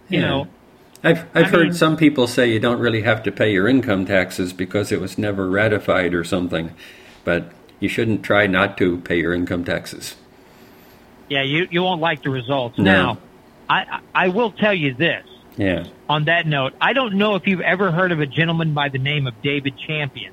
you 0.08 0.20
yeah. 0.20 0.28
know. 0.28 0.48
I've 1.02 1.20
I've 1.34 1.46
I 1.46 1.48
heard 1.48 1.68
mean, 1.68 1.72
some 1.72 1.96
people 1.96 2.26
say 2.26 2.52
you 2.52 2.60
don't 2.60 2.78
really 2.78 3.02
have 3.02 3.22
to 3.22 3.32
pay 3.32 3.52
your 3.52 3.66
income 3.66 4.04
taxes 4.04 4.52
because 4.52 4.92
it 4.92 5.00
was 5.00 5.16
never 5.16 5.48
ratified 5.48 6.12
or 6.12 6.24
something, 6.24 6.72
but 7.24 7.52
you 7.80 7.88
shouldn't 7.88 8.22
try 8.22 8.46
not 8.46 8.76
to 8.78 8.98
pay 8.98 9.18
your 9.18 9.32
income 9.32 9.64
taxes. 9.64 10.16
Yeah, 11.28 11.42
you, 11.42 11.68
you 11.70 11.82
won't 11.82 12.00
like 12.00 12.22
the 12.22 12.30
results. 12.30 12.78
No. 12.78 12.84
Now, 12.84 13.18
I, 13.68 14.00
I 14.14 14.28
will 14.28 14.50
tell 14.50 14.74
you 14.74 14.94
this. 14.94 15.26
Yeah. 15.56 15.86
On 16.08 16.24
that 16.24 16.46
note, 16.46 16.74
I 16.80 16.92
don't 16.92 17.14
know 17.14 17.34
if 17.34 17.46
you've 17.46 17.60
ever 17.60 17.90
heard 17.90 18.12
of 18.12 18.20
a 18.20 18.26
gentleman 18.26 18.74
by 18.74 18.88
the 18.88 18.98
name 18.98 19.26
of 19.26 19.42
David 19.42 19.76
Champion. 19.76 20.32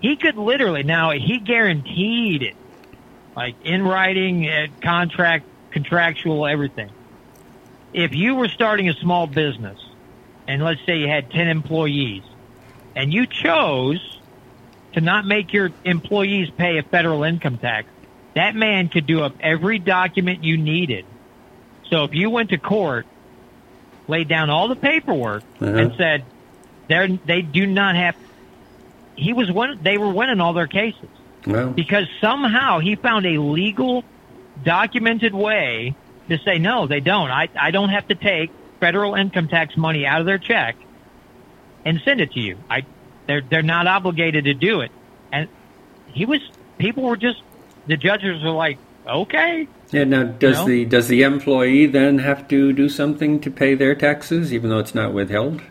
He 0.00 0.16
could 0.16 0.36
literally, 0.36 0.82
now, 0.82 1.12
he 1.12 1.38
guaranteed 1.38 2.42
it, 2.42 2.56
like 3.36 3.54
in 3.64 3.82
writing, 3.82 4.48
uh, 4.48 4.66
contract, 4.82 5.46
contractual, 5.70 6.46
everything. 6.46 6.90
If 7.92 8.14
you 8.14 8.34
were 8.34 8.48
starting 8.48 8.88
a 8.88 8.94
small 8.94 9.26
business, 9.26 9.78
and 10.48 10.62
let's 10.62 10.84
say 10.84 10.98
you 10.98 11.08
had 11.08 11.30
10 11.30 11.48
employees, 11.48 12.22
and 12.96 13.12
you 13.12 13.26
chose 13.26 14.13
to 14.94 15.00
not 15.00 15.26
make 15.26 15.52
your 15.52 15.70
employees 15.84 16.50
pay 16.56 16.78
a 16.78 16.82
federal 16.82 17.24
income 17.24 17.58
tax, 17.58 17.88
that 18.34 18.54
man 18.54 18.88
could 18.88 19.06
do 19.06 19.22
up 19.22 19.34
every 19.40 19.78
document 19.78 20.42
you 20.42 20.56
needed. 20.56 21.04
So 21.90 22.04
if 22.04 22.14
you 22.14 22.30
went 22.30 22.50
to 22.50 22.58
court, 22.58 23.06
laid 24.08 24.28
down 24.28 24.50
all 24.50 24.68
the 24.68 24.76
paperwork, 24.76 25.42
uh-huh. 25.60 25.66
and 25.66 25.94
said 25.96 26.24
they 26.88 27.20
they 27.24 27.42
do 27.42 27.66
not 27.66 27.96
have, 27.96 28.16
he 29.16 29.32
was 29.32 29.50
one. 29.50 29.80
They 29.82 29.98
were 29.98 30.10
winning 30.10 30.40
all 30.40 30.52
their 30.52 30.66
cases 30.66 31.08
well. 31.46 31.70
because 31.70 32.06
somehow 32.20 32.80
he 32.80 32.96
found 32.96 33.26
a 33.26 33.38
legal, 33.38 34.04
documented 34.64 35.34
way 35.34 35.94
to 36.28 36.38
say 36.38 36.58
no, 36.58 36.86
they 36.86 37.00
don't. 37.00 37.30
I 37.30 37.48
I 37.58 37.70
don't 37.70 37.90
have 37.90 38.08
to 38.08 38.14
take 38.14 38.50
federal 38.80 39.14
income 39.14 39.48
tax 39.48 39.76
money 39.76 40.06
out 40.06 40.20
of 40.20 40.26
their 40.26 40.38
check 40.38 40.76
and 41.84 42.00
send 42.04 42.20
it 42.20 42.32
to 42.32 42.40
you. 42.40 42.58
I 42.68 42.84
they're 43.26 43.42
they're 43.42 43.62
not 43.62 43.86
obligated 43.86 44.44
to 44.44 44.54
do 44.54 44.80
it. 44.80 44.90
And 45.32 45.48
he 46.06 46.26
was 46.26 46.40
people 46.78 47.04
were 47.04 47.16
just 47.16 47.42
the 47.86 47.96
judges 47.96 48.42
were 48.42 48.50
like, 48.50 48.78
okay. 49.06 49.68
Yeah. 49.90 50.04
Now, 50.04 50.24
does 50.24 50.58
you 50.58 50.62
know? 50.62 50.66
the 50.66 50.84
does 50.84 51.08
the 51.08 51.22
employee 51.22 51.86
then 51.86 52.18
have 52.18 52.48
to 52.48 52.72
do 52.72 52.88
something 52.88 53.40
to 53.40 53.50
pay 53.50 53.74
their 53.74 53.94
taxes, 53.94 54.52
even 54.52 54.70
though 54.70 54.78
it's 54.78 54.94
not 54.94 55.12
withheld? 55.12 55.62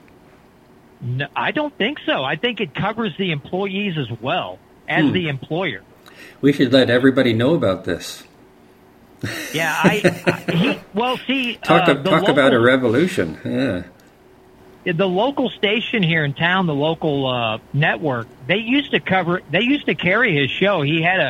No, 1.02 1.28
I 1.36 1.52
don't 1.52 1.76
think 1.78 2.00
so. 2.06 2.24
I 2.24 2.38
think 2.38 2.62
it 2.62 2.74
covers 2.74 3.16
the 3.18 3.32
employees 3.32 3.98
as 3.98 4.10
well 4.22 4.58
as 4.88 5.06
hmm. 5.06 5.12
the 5.12 5.28
employer. 5.28 5.82
We 6.40 6.54
should 6.54 6.72
let 6.72 6.90
everybody 6.90 7.34
know 7.34 7.56
about 7.56 7.84
this. 7.84 8.24
Yeah, 9.54 9.74
I, 9.82 10.22
I 10.26 10.52
he, 10.52 10.80
well, 10.94 11.18
see, 11.18 11.56
talk, 11.64 11.88
uh, 11.88 11.96
talk 11.96 12.06
local, 12.06 12.30
about 12.30 12.54
a 12.54 12.60
revolution. 12.60 13.38
Yeah 13.46 13.84
the 14.86 15.08
local 15.08 15.50
station 15.50 16.04
here 16.04 16.26
in 16.26 16.34
town, 16.34 16.68
the 16.68 16.74
local 16.74 17.28
uh, 17.28 17.60
network, 17.72 18.28
they 18.48 18.58
used 18.58 18.92
to 18.92 19.00
cover, 19.00 19.42
they 19.50 19.62
used 19.62 19.86
to 19.86 19.96
carry 19.96 20.36
his 20.36 20.52
show. 20.52 20.82
He 20.82 21.02
had 21.02 21.20
a, 21.20 21.30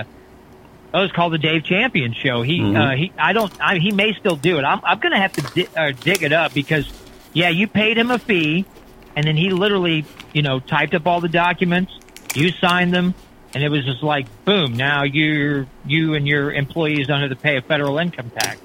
it 0.94 0.98
was 0.98 1.12
called 1.12 1.34
the 1.34 1.38
Dave 1.38 1.64
Champion 1.64 2.14
Show. 2.14 2.42
He, 2.42 2.60
mm-hmm. 2.60 2.76
uh, 2.76 2.96
he, 2.96 3.12
I 3.18 3.34
don't, 3.34 3.52
I, 3.62 3.78
he 3.78 3.92
may 3.92 4.14
still 4.14 4.36
do 4.36 4.58
it. 4.58 4.64
I'm, 4.64 4.80
I'm 4.84 5.00
going 5.00 5.14
to 5.14 5.20
have 5.20 5.34
to 5.34 5.42
di- 5.42 5.68
uh, 5.76 5.92
dig 5.92 6.24
it 6.24 6.32
up 6.32 6.54
because, 6.54 6.88
yeah, 7.34 7.50
you 7.50 7.68
paid 7.68 7.98
him 7.98 8.12
a 8.12 8.20
fee, 8.20 8.66
and 9.16 9.26
then 9.26 9.36
he 9.36 9.50
literally, 9.50 10.06
you 10.34 10.42
know, 10.42 10.60
typed 10.60 10.94
up 10.94 11.08
all 11.08 11.22
the 11.22 11.30
documents. 11.30 11.92
You 12.36 12.50
signed 12.50 12.94
them, 12.94 13.14
and 13.54 13.64
it 13.64 13.70
was 13.70 13.86
just 13.86 14.04
like, 14.04 14.28
boom. 14.46 14.74
Now 14.74 15.04
you're, 15.04 15.68
you 15.86 16.16
and 16.16 16.28
your 16.28 16.52
employees 16.52 17.08
don't 17.08 17.22
have 17.22 17.30
to 17.30 17.36
pay 17.36 17.58
a 17.58 17.62
federal 17.62 17.98
income 17.98 18.30
tax. 18.32 18.60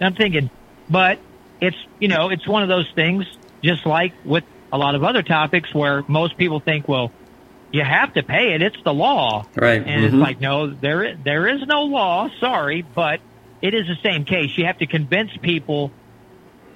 And 0.00 0.06
I'm 0.06 0.14
thinking, 0.14 0.50
but 0.88 1.18
it's, 1.60 1.76
you 1.98 2.08
know, 2.08 2.30
it's 2.30 2.46
one 2.46 2.62
of 2.62 2.68
those 2.68 2.90
things 2.94 3.24
just 3.62 3.86
like 3.86 4.12
with 4.24 4.44
a 4.72 4.78
lot 4.78 4.94
of 4.94 5.04
other 5.04 5.22
topics 5.22 5.74
where 5.74 6.02
most 6.08 6.36
people 6.36 6.60
think, 6.60 6.88
well, 6.88 7.12
you 7.72 7.82
have 7.82 8.14
to 8.14 8.22
pay 8.22 8.54
it. 8.54 8.62
It's 8.62 8.76
the 8.84 8.94
law. 8.94 9.44
Right. 9.54 9.78
And 9.80 9.86
mm-hmm. 9.86 10.04
it's 10.04 10.14
like, 10.14 10.40
no, 10.40 10.68
there 10.70 11.04
is, 11.04 11.18
there 11.24 11.48
is 11.48 11.62
no 11.66 11.82
law. 11.82 12.28
Sorry, 12.40 12.82
but 12.82 13.20
it 13.60 13.74
is 13.74 13.86
the 13.86 13.96
same 14.02 14.24
case. 14.24 14.56
You 14.56 14.66
have 14.66 14.78
to 14.78 14.86
convince 14.86 15.30
people, 15.42 15.90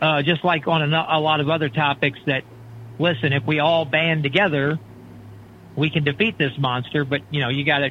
uh, 0.01 0.23
just 0.23 0.45
like 0.45 0.67
on 0.67 0.83
a, 0.93 1.07
a 1.09 1.21
lot 1.21 1.41
of 1.41 1.49
other 1.49 1.69
topics 1.69 2.19
that, 2.27 2.45
listen, 2.99 3.33
if 3.33 3.47
we 3.47 3.61
all 3.61 3.85
band 3.85 4.23
together, 4.23 4.79
we 5.77 5.91
can 5.91 6.05
defeat 6.05 6.37
this 6.39 6.57
monster. 6.59 7.05
But, 7.05 7.23
you 7.31 7.41
know, 7.41 7.49
you 7.49 7.65
got 7.65 7.79
to, 7.79 7.91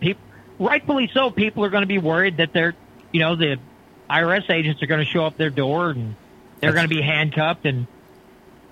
people, 0.00 0.22
rightfully 0.58 1.10
so, 1.12 1.30
people 1.30 1.64
are 1.64 1.70
going 1.70 1.82
to 1.82 1.88
be 1.88 1.98
worried 1.98 2.38
that 2.38 2.52
they're, 2.52 2.74
you 3.12 3.20
know, 3.20 3.36
the 3.36 3.56
IRS 4.10 4.50
agents 4.50 4.82
are 4.82 4.86
going 4.86 5.04
to 5.04 5.10
show 5.10 5.24
up 5.24 5.36
their 5.36 5.50
door 5.50 5.90
and 5.90 6.16
they're 6.60 6.72
going 6.72 6.88
to 6.88 6.94
be 6.94 7.02
handcuffed 7.02 7.66
and 7.66 7.86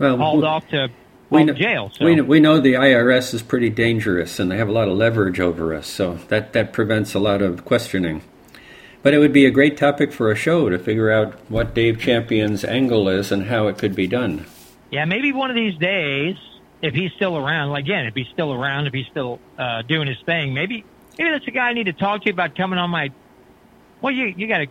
well, 0.02 0.16
hauled 0.16 0.42
we, 0.42 0.46
off 0.46 0.68
to 0.68 0.88
we 1.30 1.44
know, 1.44 1.54
jail. 1.54 1.90
So. 1.94 2.04
We, 2.04 2.20
we 2.20 2.40
know 2.40 2.60
the 2.60 2.74
IRS 2.74 3.34
is 3.34 3.42
pretty 3.42 3.70
dangerous 3.70 4.38
and 4.38 4.50
they 4.50 4.56
have 4.56 4.68
a 4.68 4.72
lot 4.72 4.88
of 4.88 4.96
leverage 4.96 5.40
over 5.40 5.74
us, 5.74 5.86
so 5.86 6.14
that, 6.28 6.52
that 6.52 6.72
prevents 6.72 7.14
a 7.14 7.18
lot 7.18 7.42
of 7.42 7.64
questioning. 7.64 8.22
But 9.02 9.14
it 9.14 9.18
would 9.18 9.32
be 9.32 9.46
a 9.46 9.50
great 9.50 9.76
topic 9.76 10.12
for 10.12 10.30
a 10.30 10.36
show 10.36 10.68
to 10.68 10.78
figure 10.78 11.10
out 11.10 11.34
what 11.50 11.74
Dave 11.74 11.98
Champion's 11.98 12.64
angle 12.64 13.08
is 13.08 13.32
and 13.32 13.46
how 13.46 13.66
it 13.66 13.78
could 13.78 13.96
be 13.96 14.06
done. 14.06 14.46
Yeah, 14.90 15.06
maybe 15.06 15.32
one 15.32 15.50
of 15.50 15.56
these 15.56 15.76
days, 15.76 16.36
if 16.82 16.94
he's 16.94 17.12
still 17.12 17.36
around, 17.36 17.70
like 17.70 17.84
again, 17.84 18.06
if 18.06 18.14
he's 18.14 18.28
still 18.28 18.52
around, 18.52 18.86
if 18.86 18.92
he's 18.92 19.06
still 19.06 19.40
uh, 19.58 19.82
doing 19.82 20.06
his 20.06 20.18
thing, 20.24 20.54
maybe 20.54 20.84
maybe 21.18 21.30
that's 21.30 21.48
a 21.48 21.50
guy 21.50 21.70
I 21.70 21.72
need 21.72 21.86
to 21.86 21.92
talk 21.92 22.22
to 22.24 22.30
about 22.30 22.54
coming 22.54 22.78
on 22.78 22.90
my. 22.90 23.10
Well, 24.00 24.12
you 24.12 24.26
you 24.26 24.46
got 24.46 24.58
to 24.58 24.66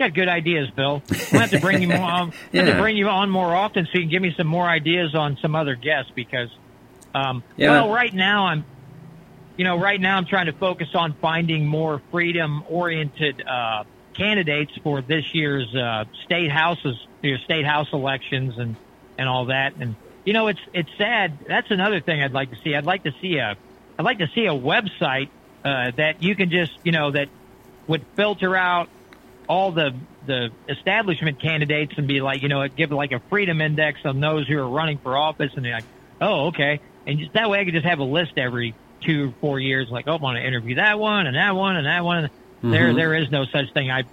got 0.00 0.14
good 0.14 0.28
ideas, 0.28 0.70
Bill. 0.70 1.02
I'll 1.32 1.40
have 1.40 1.50
to 1.50 1.60
bring 1.60 1.82
you 1.82 1.92
on, 1.92 2.32
yeah. 2.50 2.62
have 2.62 2.74
to 2.74 2.80
bring 2.80 2.96
you 2.96 3.08
on 3.08 3.30
more 3.30 3.54
often 3.54 3.84
so 3.84 3.90
you 3.94 4.00
can 4.00 4.10
give 4.10 4.22
me 4.22 4.34
some 4.36 4.46
more 4.46 4.66
ideas 4.66 5.14
on 5.14 5.38
some 5.40 5.54
other 5.54 5.76
guests 5.76 6.10
because, 6.14 6.48
um, 7.14 7.44
yeah. 7.56 7.70
well, 7.70 7.92
right 7.92 8.12
now 8.12 8.46
I'm, 8.46 8.64
you 9.56 9.64
know, 9.64 9.78
right 9.78 10.00
now 10.00 10.16
I'm 10.16 10.24
trying 10.24 10.46
to 10.46 10.52
focus 10.52 10.88
on 10.94 11.14
finding 11.20 11.66
more 11.66 12.00
freedom 12.10 12.64
oriented, 12.68 13.46
uh, 13.46 13.84
candidates 14.14 14.72
for 14.82 15.02
this 15.02 15.34
year's, 15.34 15.72
uh, 15.74 16.04
state 16.24 16.50
houses, 16.50 16.96
your 17.22 17.38
state 17.38 17.66
house 17.66 17.88
elections 17.92 18.58
and, 18.58 18.76
and 19.18 19.28
all 19.28 19.46
that. 19.46 19.76
And, 19.76 19.96
you 20.24 20.32
know, 20.32 20.48
it's, 20.48 20.60
it's 20.72 20.90
sad. 20.96 21.38
That's 21.46 21.70
another 21.70 22.00
thing 22.00 22.22
I'd 22.22 22.32
like 22.32 22.50
to 22.50 22.56
see. 22.64 22.74
I'd 22.74 22.86
like 22.86 23.04
to 23.04 23.12
see 23.20 23.36
a, 23.36 23.56
I'd 23.98 24.04
like 24.04 24.18
to 24.18 24.28
see 24.34 24.46
a 24.46 24.54
website, 24.54 25.28
uh, 25.62 25.90
that 25.96 26.22
you 26.22 26.34
can 26.34 26.50
just, 26.50 26.72
you 26.84 26.92
know, 26.92 27.10
that 27.10 27.28
would 27.86 28.04
filter 28.16 28.56
out 28.56 28.88
all 29.50 29.72
the 29.72 29.92
the 30.26 30.50
establishment 30.68 31.40
candidates 31.40 31.94
and 31.96 32.06
be 32.06 32.20
like, 32.20 32.40
you 32.40 32.48
know, 32.48 32.66
give 32.68 32.92
like 32.92 33.10
a 33.10 33.18
freedom 33.28 33.60
index 33.60 33.98
on 34.04 34.20
those 34.20 34.46
who 34.46 34.56
are 34.56 34.68
running 34.68 34.98
for 34.98 35.16
office, 35.16 35.50
and 35.56 35.64
they're 35.64 35.74
like, 35.74 35.84
oh, 36.20 36.46
okay, 36.46 36.80
and 37.04 37.18
just 37.18 37.32
that 37.32 37.50
way 37.50 37.58
I 37.58 37.64
could 37.64 37.74
just 37.74 37.84
have 37.86 37.98
a 37.98 38.04
list 38.04 38.34
every 38.36 38.76
two 39.00 39.34
four 39.40 39.58
years, 39.58 39.88
like, 39.90 40.06
oh, 40.06 40.12
I 40.12 40.16
want 40.16 40.36
to 40.36 40.46
interview 40.46 40.76
that 40.76 41.00
one 41.00 41.26
and 41.26 41.34
that 41.34 41.56
one 41.56 41.76
and 41.76 41.86
that 41.86 42.04
one. 42.04 42.24
Mm-hmm. 42.24 42.70
There 42.70 42.94
there 42.94 43.14
is 43.16 43.28
no 43.32 43.44
such 43.44 43.72
thing. 43.74 43.90
I, 43.90 44.04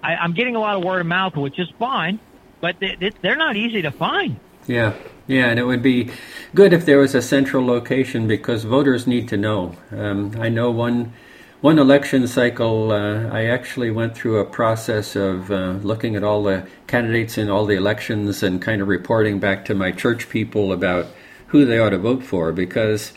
I 0.00 0.14
I'm 0.14 0.32
getting 0.32 0.54
a 0.54 0.60
lot 0.60 0.76
of 0.76 0.84
word 0.84 1.00
of 1.00 1.08
mouth, 1.08 1.34
which 1.36 1.58
is 1.58 1.68
fine, 1.80 2.20
but 2.60 2.78
they, 2.78 3.10
they're 3.20 3.36
not 3.36 3.56
easy 3.56 3.82
to 3.82 3.90
find. 3.90 4.38
Yeah, 4.68 4.94
yeah, 5.26 5.46
and 5.46 5.58
it 5.58 5.64
would 5.64 5.82
be 5.82 6.12
good 6.54 6.72
if 6.72 6.86
there 6.86 6.98
was 6.98 7.16
a 7.16 7.22
central 7.22 7.66
location 7.66 8.28
because 8.28 8.62
voters 8.62 9.08
need 9.08 9.28
to 9.30 9.36
know. 9.36 9.74
Um, 9.90 10.36
I 10.38 10.50
know 10.50 10.70
one 10.70 11.14
one 11.60 11.78
election 11.78 12.28
cycle, 12.28 12.92
uh, 12.92 13.28
I 13.30 13.46
actually 13.46 13.90
went 13.90 14.14
through 14.16 14.38
a 14.38 14.44
process 14.44 15.16
of 15.16 15.50
uh, 15.50 15.72
looking 15.82 16.14
at 16.14 16.22
all 16.22 16.44
the 16.44 16.68
candidates 16.86 17.36
in 17.36 17.50
all 17.50 17.66
the 17.66 17.76
elections 17.76 18.44
and 18.44 18.62
kind 18.62 18.80
of 18.80 18.86
reporting 18.86 19.40
back 19.40 19.64
to 19.64 19.74
my 19.74 19.90
church 19.90 20.28
people 20.28 20.72
about 20.72 21.06
who 21.48 21.64
they 21.64 21.78
ought 21.78 21.90
to 21.90 21.98
vote 21.98 22.22
for 22.22 22.52
because 22.52 23.12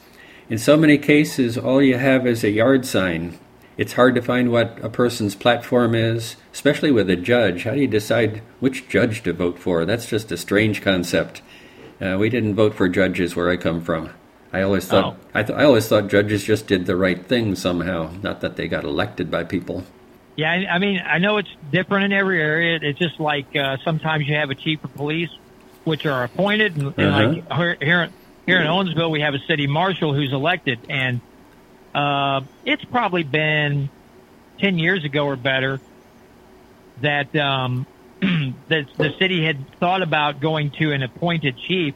in 0.50 0.58
so 0.58 0.76
many 0.76 0.98
cases, 0.98 1.58
all 1.58 1.82
you 1.82 1.98
have 1.98 2.26
is 2.26 2.44
a 2.44 2.50
yard 2.50 2.86
sign. 2.86 3.38
it's 3.78 3.94
hard 3.94 4.16
to 4.16 4.22
find 4.22 4.52
what 4.52 4.78
a 4.84 4.90
person's 4.90 5.34
platform 5.34 5.96
is, 5.96 6.36
especially 6.52 6.92
with 6.92 7.10
a 7.10 7.16
judge. 7.16 7.64
How 7.64 7.74
do 7.74 7.82
you 7.82 7.88
decide 7.88 8.42
which 8.60 8.90
judge 8.90 9.24
to 9.24 9.34
vote 9.34 9.58
for? 9.60 9.86
That's 9.86 10.08
just 10.08 10.32
a 10.32 10.38
strange 10.38 10.82
concept. 10.82 11.42
Uh, 12.02 12.18
we 12.20 12.30
didn't 12.30 12.56
vote 12.56 12.74
for 12.74 12.90
judges 12.90 13.36
where 13.36 13.50
I 13.50 13.56
come 13.58 13.82
from. 13.82 14.12
I 14.54 14.64
always 14.64 14.86
thought 14.86 15.16
oh. 15.16 15.18
I, 15.34 15.44
th- 15.44 15.58
I 15.58 15.64
always 15.64 15.88
thought 15.88 16.08
judges 16.08 16.44
just 16.44 16.68
did 16.68 16.86
the 16.86 16.96
right 16.96 17.26
thing 17.26 17.56
somehow, 17.56 18.12
not 18.22 18.42
that 18.42 18.58
they 18.58 18.68
got 18.68 18.84
elected 18.84 19.32
by 19.32 19.44
people. 19.44 19.84
Yeah, 20.36 20.50
I 20.50 20.80
mean, 20.80 21.02
I 21.06 21.18
know 21.20 21.38
it's 21.38 21.50
different 21.72 22.06
in 22.06 22.14
every 22.14 22.42
area. 22.42 22.80
It's 22.82 23.00
just 23.00 23.20
like 23.20 23.56
uh, 23.56 23.78
sometimes 23.84 24.28
you 24.28 24.36
have 24.36 24.50
a 24.50 24.56
chief 24.56 24.84
of 24.84 24.94
police, 24.96 25.30
which 25.84 26.06
are 26.06 26.24
appointed, 26.24 26.78
and, 26.78 26.94
and 26.98 27.46
uh-huh. 27.50 27.64
like 27.64 27.84
here 27.84 28.10
here 28.46 28.60
in 28.60 28.68
Owensville, 28.68 29.12
we 29.12 29.22
have 29.22 29.34
a 29.34 29.40
city 29.48 29.68
marshal 29.68 30.14
who's 30.14 30.34
elected, 30.34 30.80
and 30.90 31.22
uh, 31.94 32.42
it's 32.66 32.84
probably 32.86 33.24
been 33.24 33.90
ten 34.60 34.80
years 34.80 35.04
ago 35.04 35.26
or 35.26 35.36
better 35.36 35.80
that 37.02 37.36
um, 37.36 37.86
that 38.22 38.88
the 38.98 39.14
city 39.20 39.46
had 39.46 39.80
thought 39.80 40.02
about 40.02 40.40
going 40.40 40.72
to 40.72 40.92
an 40.92 41.04
appointed 41.04 41.58
chief, 41.58 41.94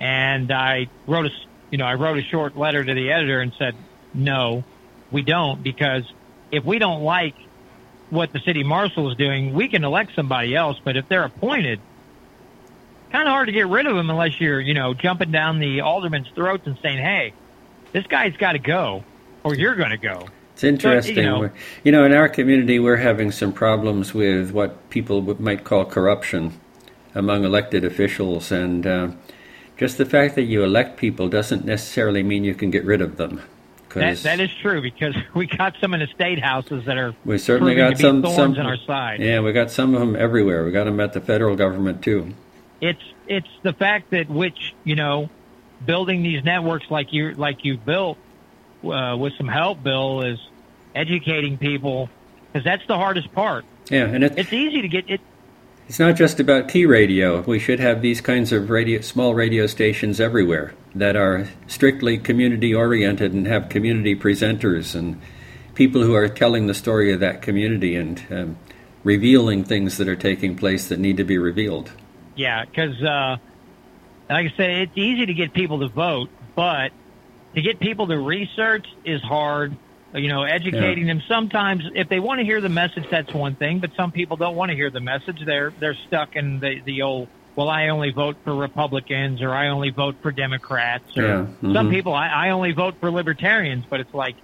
and 0.00 0.50
I 0.50 0.88
wrote 1.06 1.26
a 1.26 1.30
you 1.70 1.78
know 1.78 1.86
I 1.86 1.94
wrote 1.94 2.18
a 2.18 2.22
short 2.22 2.56
letter 2.56 2.84
to 2.84 2.94
the 2.94 3.12
editor 3.12 3.40
and 3.40 3.52
said 3.58 3.74
no, 4.12 4.64
we 5.10 5.22
don't 5.22 5.62
because 5.62 6.04
if 6.50 6.64
we 6.64 6.78
don't 6.78 7.02
like 7.02 7.34
what 8.10 8.32
the 8.32 8.40
city 8.40 8.64
marshal 8.64 9.10
is 9.10 9.16
doing, 9.16 9.54
we 9.54 9.68
can 9.68 9.84
elect 9.84 10.14
somebody 10.14 10.54
else. 10.54 10.80
But 10.82 10.96
if 10.96 11.08
they're 11.08 11.24
appointed, 11.24 11.80
kind 13.12 13.28
of 13.28 13.32
hard 13.32 13.46
to 13.46 13.52
get 13.52 13.68
rid 13.68 13.86
of 13.86 13.94
them 13.94 14.10
unless 14.10 14.40
you're, 14.40 14.60
you 14.60 14.74
know, 14.74 14.94
jumping 14.94 15.30
down 15.30 15.58
the 15.58 15.80
alderman's 15.80 16.28
throats 16.34 16.66
and 16.66 16.76
saying, 16.82 16.98
"Hey, 16.98 17.32
this 17.92 18.06
guy's 18.06 18.36
got 18.36 18.52
to 18.52 18.58
go, 18.58 19.04
or 19.44 19.54
you're 19.54 19.76
going 19.76 19.90
to 19.90 19.96
go." 19.96 20.26
It's 20.54 20.64
interesting. 20.64 21.16
you, 21.16 21.22
know, 21.22 21.50
you 21.84 21.92
know, 21.92 22.04
in 22.04 22.12
our 22.12 22.28
community, 22.28 22.78
we're 22.78 22.96
having 22.96 23.30
some 23.32 23.52
problems 23.52 24.12
with 24.12 24.50
what 24.50 24.90
people 24.90 25.22
might 25.40 25.64
call 25.64 25.84
corruption 25.86 26.52
among 27.14 27.44
elected 27.44 27.84
officials, 27.84 28.52
and 28.52 28.86
uh, 28.86 29.10
just 29.80 29.96
the 29.96 30.04
fact 30.04 30.34
that 30.34 30.42
you 30.42 30.62
elect 30.62 30.98
people 30.98 31.30
doesn't 31.30 31.64
necessarily 31.64 32.22
mean 32.22 32.44
you 32.44 32.54
can 32.54 32.70
get 32.70 32.84
rid 32.84 33.00
of 33.00 33.16
them. 33.16 33.40
That, 33.94 34.18
that 34.18 34.38
is 34.38 34.52
true 34.60 34.82
because 34.82 35.16
we 35.34 35.46
got 35.46 35.74
some 35.80 35.94
in 35.94 36.00
the 36.00 36.06
state 36.06 36.38
houses 36.38 36.84
that 36.84 36.96
are 36.98 37.14
we 37.24 37.38
certainly 37.38 37.74
got 37.74 37.98
some 37.98 38.22
some 38.26 38.52
on 38.52 38.66
our 38.66 38.76
side. 38.76 39.20
Yeah, 39.20 39.40
we 39.40 39.52
got 39.52 39.70
some 39.70 39.94
of 39.94 40.00
them 40.00 40.14
everywhere. 40.14 40.64
We 40.64 40.70
got 40.70 40.84
them 40.84 41.00
at 41.00 41.14
the 41.14 41.20
federal 41.20 41.56
government 41.56 42.04
too. 42.04 42.34
It's 42.82 43.02
it's 43.26 43.48
the 43.62 43.72
fact 43.72 44.10
that 44.10 44.28
which 44.28 44.74
you 44.84 44.94
know, 44.94 45.30
building 45.84 46.22
these 46.22 46.44
networks 46.44 46.88
like 46.90 47.12
you 47.14 47.32
like 47.32 47.64
you 47.64 47.78
built 47.78 48.18
uh, 48.84 49.16
with 49.18 49.32
some 49.38 49.48
help, 49.48 49.82
Bill, 49.82 50.22
is 50.22 50.38
educating 50.94 51.56
people 51.56 52.10
because 52.52 52.64
that's 52.64 52.86
the 52.86 52.96
hardest 52.96 53.32
part. 53.32 53.64
Yeah, 53.90 54.04
and 54.04 54.22
it's, 54.22 54.36
it's 54.36 54.52
easy 54.52 54.82
to 54.82 54.88
get 54.88 55.10
it. 55.10 55.20
It's 55.90 55.98
not 55.98 56.14
just 56.14 56.38
about 56.38 56.68
Key 56.68 56.86
radio. 56.86 57.40
We 57.40 57.58
should 57.58 57.80
have 57.80 58.00
these 58.00 58.20
kinds 58.20 58.52
of 58.52 58.70
radio, 58.70 59.00
small 59.00 59.34
radio 59.34 59.66
stations 59.66 60.20
everywhere 60.20 60.72
that 60.94 61.16
are 61.16 61.48
strictly 61.66 62.16
community 62.16 62.72
oriented 62.72 63.32
and 63.32 63.44
have 63.48 63.68
community 63.68 64.14
presenters 64.14 64.94
and 64.94 65.20
people 65.74 66.00
who 66.02 66.14
are 66.14 66.28
telling 66.28 66.68
the 66.68 66.74
story 66.74 67.12
of 67.12 67.18
that 67.18 67.42
community 67.42 67.96
and 67.96 68.24
um, 68.30 68.56
revealing 69.02 69.64
things 69.64 69.96
that 69.96 70.06
are 70.06 70.14
taking 70.14 70.54
place 70.54 70.86
that 70.90 71.00
need 71.00 71.16
to 71.16 71.24
be 71.24 71.38
revealed. 71.38 71.90
Yeah, 72.36 72.64
because 72.66 73.02
uh, 73.02 73.38
like 74.28 74.52
I 74.52 74.56
say, 74.56 74.82
it's 74.82 74.96
easy 74.96 75.26
to 75.26 75.34
get 75.34 75.52
people 75.52 75.80
to 75.80 75.88
vote, 75.88 76.30
but 76.54 76.92
to 77.56 77.62
get 77.62 77.80
people 77.80 78.06
to 78.06 78.16
research 78.16 78.86
is 79.04 79.20
hard 79.22 79.76
you 80.14 80.28
know, 80.28 80.42
educating 80.42 81.06
yeah. 81.06 81.14
them. 81.14 81.22
Sometimes, 81.28 81.84
if 81.94 82.08
they 82.08 82.20
want 82.20 82.40
to 82.40 82.44
hear 82.44 82.60
the 82.60 82.68
message, 82.68 83.04
that's 83.10 83.32
one 83.32 83.54
thing. 83.54 83.78
But 83.78 83.92
some 83.96 84.12
people 84.12 84.36
don't 84.36 84.56
want 84.56 84.70
to 84.70 84.76
hear 84.76 84.90
the 84.90 85.00
message. 85.00 85.44
They're 85.44 85.72
they're 85.78 85.96
stuck 86.06 86.36
in 86.36 86.60
the 86.60 86.80
the 86.84 87.02
old. 87.02 87.28
Well, 87.56 87.68
I 87.68 87.88
only 87.88 88.10
vote 88.10 88.36
for 88.44 88.54
Republicans, 88.54 89.42
or 89.42 89.50
I 89.50 89.68
only 89.68 89.90
vote 89.90 90.16
for 90.22 90.30
Democrats, 90.30 91.16
or 91.16 91.22
yeah. 91.22 91.28
mm-hmm. 91.32 91.74
some 91.74 91.90
people 91.90 92.14
I, 92.14 92.28
I 92.28 92.50
only 92.50 92.72
vote 92.72 92.96
for 93.00 93.10
Libertarians. 93.10 93.84
But 93.88 94.00
it's 94.00 94.14
like 94.14 94.36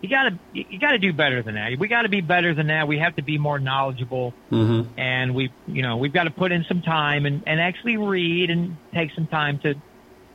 you 0.00 0.08
gotta 0.08 0.38
you 0.52 0.78
gotta 0.78 0.98
do 0.98 1.12
better 1.12 1.42
than 1.42 1.54
that. 1.54 1.78
We 1.78 1.88
got 1.88 2.02
to 2.02 2.08
be 2.08 2.20
better 2.20 2.54
than 2.54 2.68
that. 2.68 2.86
We 2.88 2.98
have 2.98 3.16
to 3.16 3.22
be 3.22 3.38
more 3.38 3.58
knowledgeable, 3.58 4.34
mm-hmm. 4.50 4.98
and 4.98 5.34
we 5.34 5.50
you 5.66 5.82
know 5.82 5.96
we've 5.96 6.12
got 6.12 6.24
to 6.24 6.30
put 6.30 6.52
in 6.52 6.64
some 6.64 6.82
time 6.82 7.26
and 7.26 7.42
and 7.46 7.60
actually 7.60 7.96
read 7.96 8.50
and 8.50 8.76
take 8.92 9.12
some 9.14 9.26
time 9.26 9.58
to 9.60 9.74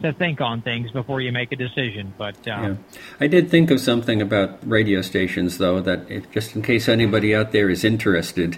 to 0.02 0.14
think 0.14 0.42
on 0.42 0.62
things 0.62 0.92
before 0.92 1.22
you 1.22 1.32
make 1.32 1.52
a 1.52 1.56
decision. 1.56 2.14
But 2.18 2.36
um, 2.48 2.64
yeah. 2.64 2.76
I 3.20 3.28
did 3.28 3.50
think 3.50 3.72
of 3.72 3.80
something 3.80 4.22
about 4.22 4.60
radio 4.68 5.02
stations, 5.02 5.58
though, 5.58 5.80
that 5.82 6.10
if, 6.10 6.30
just 6.32 6.56
in 6.56 6.62
case 6.62 6.88
anybody 6.88 7.36
out 7.36 7.52
there 7.52 7.70
is 7.70 7.84
interested, 7.84 8.58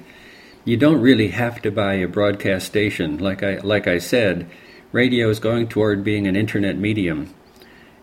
you 0.65 0.77
don't 0.77 1.01
really 1.01 1.29
have 1.29 1.61
to 1.61 1.71
buy 1.71 1.95
a 1.95 2.07
broadcast 2.07 2.65
station. 2.67 3.17
Like 3.17 3.43
I 3.43 3.57
like 3.57 3.87
I 3.87 3.97
said, 3.97 4.49
radio 4.91 5.29
is 5.29 5.39
going 5.39 5.67
toward 5.67 6.03
being 6.03 6.27
an 6.27 6.35
internet 6.35 6.77
medium, 6.77 7.33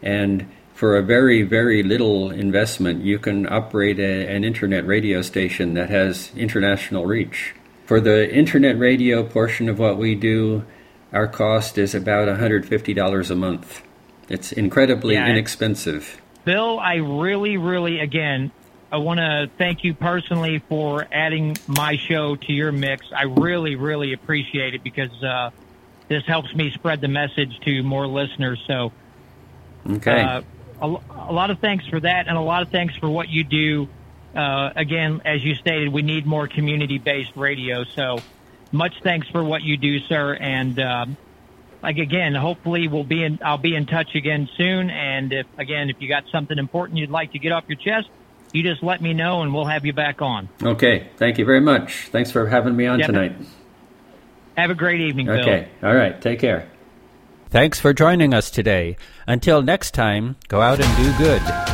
and 0.03 0.46
for 0.74 0.96
a 0.96 1.03
very 1.03 1.42
very 1.42 1.83
little 1.83 2.31
investment, 2.31 3.03
you 3.03 3.18
can 3.18 3.46
operate 3.50 3.98
a, 3.98 4.29
an 4.29 4.44
internet 4.44 4.87
radio 4.87 5.22
station 5.22 5.74
that 5.74 5.90
has 5.90 6.31
international 6.37 7.07
reach. 7.07 7.55
For 7.87 8.00
the 8.00 8.33
internet 8.33 8.79
radio 8.79 9.24
portion 9.24 9.68
of 9.68 9.79
what 9.79 9.98
we 9.98 10.14
do, 10.14 10.64
our 11.12 11.27
cost 11.27 11.79
is 11.79 11.94
about 11.94 12.29
$150 12.29 13.31
a 13.31 13.35
month. 13.35 13.83
It's 14.29 14.53
incredibly 14.53 15.14
yeah, 15.14 15.27
inexpensive. 15.27 16.20
Bill, 16.44 16.79
I 16.79 16.96
really, 16.96 17.57
really, 17.57 18.01
again, 18.01 18.53
I 18.92 18.99
want 18.99 19.18
to 19.18 19.51
thank 19.59 19.85
you 19.85 19.94
personally 19.94 20.62
for 20.68 21.07
adding 21.12 21.57
my 21.66 21.96
show 21.96 22.37
to 22.37 22.53
your 22.53 22.73
mix. 22.73 23.07
I 23.14 23.25
really, 23.25 23.77
really 23.77 24.12
appreciate 24.12 24.75
it 24.75 24.83
because 24.83 25.23
uh, 25.23 25.51
this 26.09 26.25
helps 26.27 26.55
me 26.55 26.70
spread 26.73 27.01
the 27.01 27.09
message 27.09 27.59
to 27.61 27.83
more 27.83 28.07
listeners. 28.07 28.62
So, 28.66 28.92
okay. 29.88 30.23
Uh, 30.23 30.42
a, 30.81 30.87
a, 30.87 31.33
lot 31.33 31.51
of 31.51 31.59
thanks 31.61 31.87
for 31.87 32.01
that, 32.01 32.27
and 32.27 32.37
a 32.37 32.40
lot 32.40 32.62
of 32.62 32.70
thanks 32.70 32.96
for 32.96 33.09
what 33.09 33.29
you 33.29 33.44
do. 33.44 33.88
Uh, 34.35 34.70
again, 34.75 35.23
as 35.25 35.44
you 35.44 35.55
stated, 35.55 35.88
we 35.88 36.03
need 36.03 36.27
more 36.27 36.49
community 36.49 36.99
based 36.99 37.37
radio. 37.37 37.85
So, 37.85 38.18
much 38.72 38.94
thanks 39.02 39.28
for 39.28 39.42
what 39.42 39.62
you 39.62 39.76
do, 39.76 39.98
sir. 40.00 40.35
And 40.35 40.78
um, 40.78 41.16
like 41.83 41.98
again, 41.98 42.35
hopefully 42.35 42.88
we'll 42.88 43.04
be 43.04 43.24
in. 43.24 43.38
I'll 43.44 43.59
be 43.59 43.74
in 43.74 43.87
touch 43.87 44.14
again 44.14 44.48
soon. 44.56 44.90
And 44.90 45.33
if 45.33 45.46
again, 45.59 45.90
if 45.90 45.96
you 46.00 46.09
got 46.09 46.24
something 46.30 46.59
important 46.59 46.98
you'd 46.98 47.11
like 47.11 47.33
to 47.33 47.38
get 47.38 47.52
off 47.52 47.64
your 47.68 47.78
chest, 47.78 48.09
you 48.52 48.62
just 48.62 48.83
let 48.83 49.00
me 49.00 49.14
know, 49.14 49.42
and 49.42 49.54
we'll 49.54 49.66
have 49.66 49.85
you 49.85 49.92
back 49.92 50.22
on. 50.22 50.48
Okay. 50.62 51.09
Thank 51.16 51.38
you 51.38 51.44
very 51.44 51.61
much. 51.61 52.09
Thanks 52.09 52.30
for 52.30 52.46
having 52.46 52.76
me 52.76 52.87
on 52.87 52.98
yep. 52.98 53.06
tonight. 53.06 53.37
Have 54.56 54.70
a 54.70 54.74
great 54.74 55.00
evening, 55.00 55.26
Bill. 55.26 55.40
Okay. 55.40 55.68
All 55.83 55.94
right. 55.94 56.20
Take 56.20 56.40
care. 56.40 56.68
Thanks 57.48 57.80
for 57.80 57.92
joining 57.92 58.35
us 58.35 58.50
today. 58.50 58.96
Until 59.26 59.62
next 59.62 59.92
time, 59.92 60.37
go 60.48 60.61
out 60.61 60.80
and 60.80 60.96
do 60.96 61.18
good. 61.18 61.69